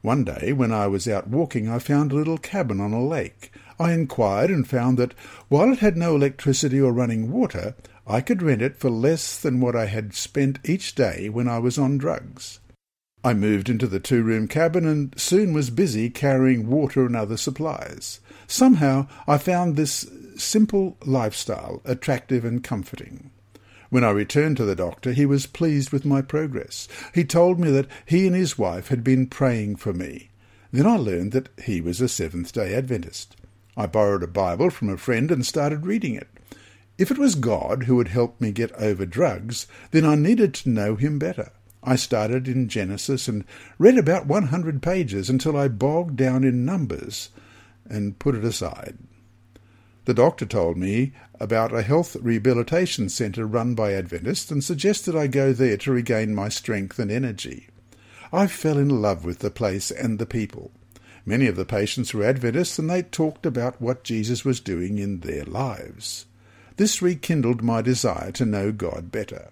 One 0.00 0.24
day, 0.24 0.52
when 0.52 0.72
I 0.72 0.88
was 0.88 1.06
out 1.06 1.28
walking, 1.28 1.68
I 1.68 1.78
found 1.78 2.10
a 2.10 2.16
little 2.16 2.38
cabin 2.38 2.80
on 2.80 2.92
a 2.92 3.00
lake. 3.00 3.52
I 3.78 3.92
inquired 3.92 4.50
and 4.50 4.66
found 4.66 4.98
that, 4.98 5.14
while 5.48 5.72
it 5.72 5.78
had 5.78 5.96
no 5.96 6.16
electricity 6.16 6.80
or 6.80 6.92
running 6.92 7.30
water, 7.30 7.76
I 8.04 8.20
could 8.20 8.42
rent 8.42 8.62
it 8.62 8.76
for 8.76 8.90
less 8.90 9.40
than 9.40 9.60
what 9.60 9.76
I 9.76 9.86
had 9.86 10.12
spent 10.12 10.58
each 10.64 10.96
day 10.96 11.28
when 11.28 11.46
I 11.46 11.60
was 11.60 11.78
on 11.78 11.98
drugs. 11.98 12.58
I 13.24 13.34
moved 13.34 13.68
into 13.68 13.86
the 13.86 14.00
two-room 14.00 14.48
cabin 14.48 14.84
and 14.84 15.14
soon 15.16 15.52
was 15.52 15.70
busy 15.70 16.10
carrying 16.10 16.68
water 16.68 17.06
and 17.06 17.14
other 17.14 17.36
supplies. 17.36 18.20
Somehow 18.48 19.06
I 19.28 19.38
found 19.38 19.76
this 19.76 20.10
simple 20.36 20.96
lifestyle 21.04 21.82
attractive 21.84 22.44
and 22.44 22.64
comforting. 22.64 23.30
When 23.90 24.02
I 24.02 24.10
returned 24.10 24.56
to 24.56 24.64
the 24.64 24.74
doctor, 24.74 25.12
he 25.12 25.26
was 25.26 25.46
pleased 25.46 25.92
with 25.92 26.04
my 26.04 26.22
progress. 26.22 26.88
He 27.14 27.24
told 27.24 27.60
me 27.60 27.70
that 27.70 27.88
he 28.06 28.26
and 28.26 28.34
his 28.34 28.58
wife 28.58 28.88
had 28.88 29.04
been 29.04 29.26
praying 29.26 29.76
for 29.76 29.92
me. 29.92 30.30
Then 30.72 30.86
I 30.86 30.96
learned 30.96 31.32
that 31.32 31.50
he 31.62 31.80
was 31.80 32.00
a 32.00 32.08
Seventh-day 32.08 32.74
Adventist. 32.74 33.36
I 33.76 33.86
borrowed 33.86 34.22
a 34.22 34.26
Bible 34.26 34.70
from 34.70 34.88
a 34.88 34.96
friend 34.96 35.30
and 35.30 35.46
started 35.46 35.86
reading 35.86 36.14
it. 36.14 36.28
If 36.98 37.10
it 37.10 37.18
was 37.18 37.34
God 37.34 37.84
who 37.84 37.98
had 37.98 38.08
helped 38.08 38.40
me 38.40 38.50
get 38.50 38.72
over 38.72 39.06
drugs, 39.06 39.66
then 39.90 40.04
I 40.04 40.14
needed 40.14 40.54
to 40.54 40.70
know 40.70 40.96
him 40.96 41.18
better. 41.18 41.52
I 41.84 41.96
started 41.96 42.46
in 42.46 42.68
Genesis 42.68 43.26
and 43.26 43.44
read 43.78 43.98
about 43.98 44.26
100 44.26 44.82
pages 44.82 45.28
until 45.28 45.56
I 45.56 45.68
bogged 45.68 46.16
down 46.16 46.44
in 46.44 46.64
Numbers 46.64 47.30
and 47.88 48.18
put 48.18 48.34
it 48.34 48.44
aside. 48.44 48.98
The 50.04 50.14
doctor 50.14 50.46
told 50.46 50.76
me 50.76 51.12
about 51.40 51.74
a 51.74 51.82
health 51.82 52.16
rehabilitation 52.16 53.08
centre 53.08 53.46
run 53.46 53.74
by 53.74 53.92
Adventists 53.92 54.50
and 54.50 54.62
suggested 54.62 55.16
I 55.16 55.26
go 55.26 55.52
there 55.52 55.76
to 55.78 55.92
regain 55.92 56.34
my 56.34 56.48
strength 56.48 56.98
and 56.98 57.10
energy. 57.10 57.68
I 58.32 58.46
fell 58.46 58.78
in 58.78 59.02
love 59.02 59.24
with 59.24 59.40
the 59.40 59.50
place 59.50 59.90
and 59.90 60.18
the 60.18 60.26
people. 60.26 60.72
Many 61.24 61.46
of 61.46 61.56
the 61.56 61.64
patients 61.64 62.12
were 62.12 62.24
Adventists 62.24 62.78
and 62.78 62.90
they 62.90 63.02
talked 63.02 63.46
about 63.46 63.80
what 63.80 64.04
Jesus 64.04 64.44
was 64.44 64.60
doing 64.60 64.98
in 64.98 65.20
their 65.20 65.44
lives. 65.44 66.26
This 66.76 67.02
rekindled 67.02 67.62
my 67.62 67.82
desire 67.82 68.32
to 68.32 68.46
know 68.46 68.72
God 68.72 69.12
better. 69.12 69.50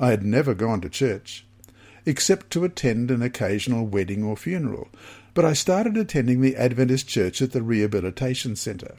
I 0.00 0.10
had 0.10 0.24
never 0.24 0.54
gone 0.54 0.80
to 0.82 0.88
church, 0.88 1.44
except 2.06 2.50
to 2.52 2.64
attend 2.64 3.10
an 3.10 3.22
occasional 3.22 3.86
wedding 3.86 4.22
or 4.22 4.36
funeral, 4.36 4.88
but 5.34 5.44
I 5.44 5.52
started 5.52 5.96
attending 5.96 6.40
the 6.40 6.56
Adventist 6.56 7.08
church 7.08 7.42
at 7.42 7.52
the 7.52 7.62
rehabilitation 7.62 8.56
centre. 8.56 8.96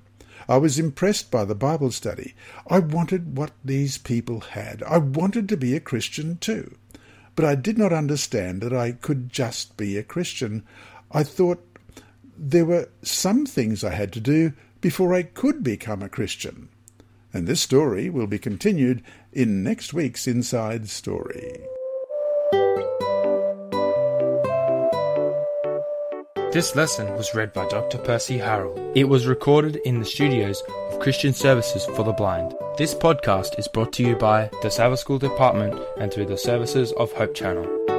I 0.47 0.57
was 0.57 0.79
impressed 0.79 1.29
by 1.29 1.45
the 1.45 1.55
Bible 1.55 1.91
study. 1.91 2.33
I 2.67 2.79
wanted 2.79 3.37
what 3.37 3.51
these 3.63 3.97
people 3.97 4.39
had. 4.39 4.81
I 4.83 4.97
wanted 4.97 5.47
to 5.49 5.57
be 5.57 5.75
a 5.75 5.79
Christian 5.79 6.37
too. 6.37 6.75
But 7.35 7.45
I 7.45 7.55
did 7.55 7.77
not 7.77 7.93
understand 7.93 8.61
that 8.61 8.73
I 8.73 8.93
could 8.93 9.29
just 9.29 9.77
be 9.77 9.97
a 9.97 10.03
Christian. 10.03 10.63
I 11.11 11.23
thought 11.23 11.63
there 12.37 12.65
were 12.65 12.89
some 13.01 13.45
things 13.45 13.83
I 13.83 13.91
had 13.91 14.11
to 14.13 14.19
do 14.19 14.53
before 14.81 15.13
I 15.13 15.23
could 15.23 15.63
become 15.63 16.01
a 16.01 16.09
Christian. 16.09 16.69
And 17.31 17.45
this 17.45 17.61
story 17.61 18.09
will 18.09 18.27
be 18.27 18.39
continued 18.39 19.03
in 19.31 19.63
next 19.63 19.93
week's 19.93 20.27
Inside 20.27 20.89
Story. 20.89 21.61
This 26.51 26.75
lesson 26.75 27.13
was 27.15 27.35
read 27.35 27.53
by 27.53 27.67
Dr. 27.67 27.99
Percy 27.99 28.39
Harrell. 28.39 28.91
It 28.95 29.03
was 29.03 29.27
recorded 29.27 29.75
in 29.85 29.99
the 29.99 30.05
studios 30.05 30.63
of 30.89 30.99
Christian 30.99 31.31
Services 31.31 31.85
for 31.95 32.03
the 32.03 32.11
Blind. 32.11 32.55
This 32.77 32.95
podcast 32.95 33.59
is 33.59 33.67
brought 33.67 33.93
to 33.93 34.03
you 34.03 34.15
by 34.15 34.49
the 34.63 34.71
Sabbath 34.71 34.99
School 34.99 35.19
Department 35.19 35.79
and 35.99 36.11
through 36.11 36.25
the 36.25 36.37
services 36.37 36.91
of 36.93 37.11
Hope 37.13 37.35
Channel. 37.35 37.98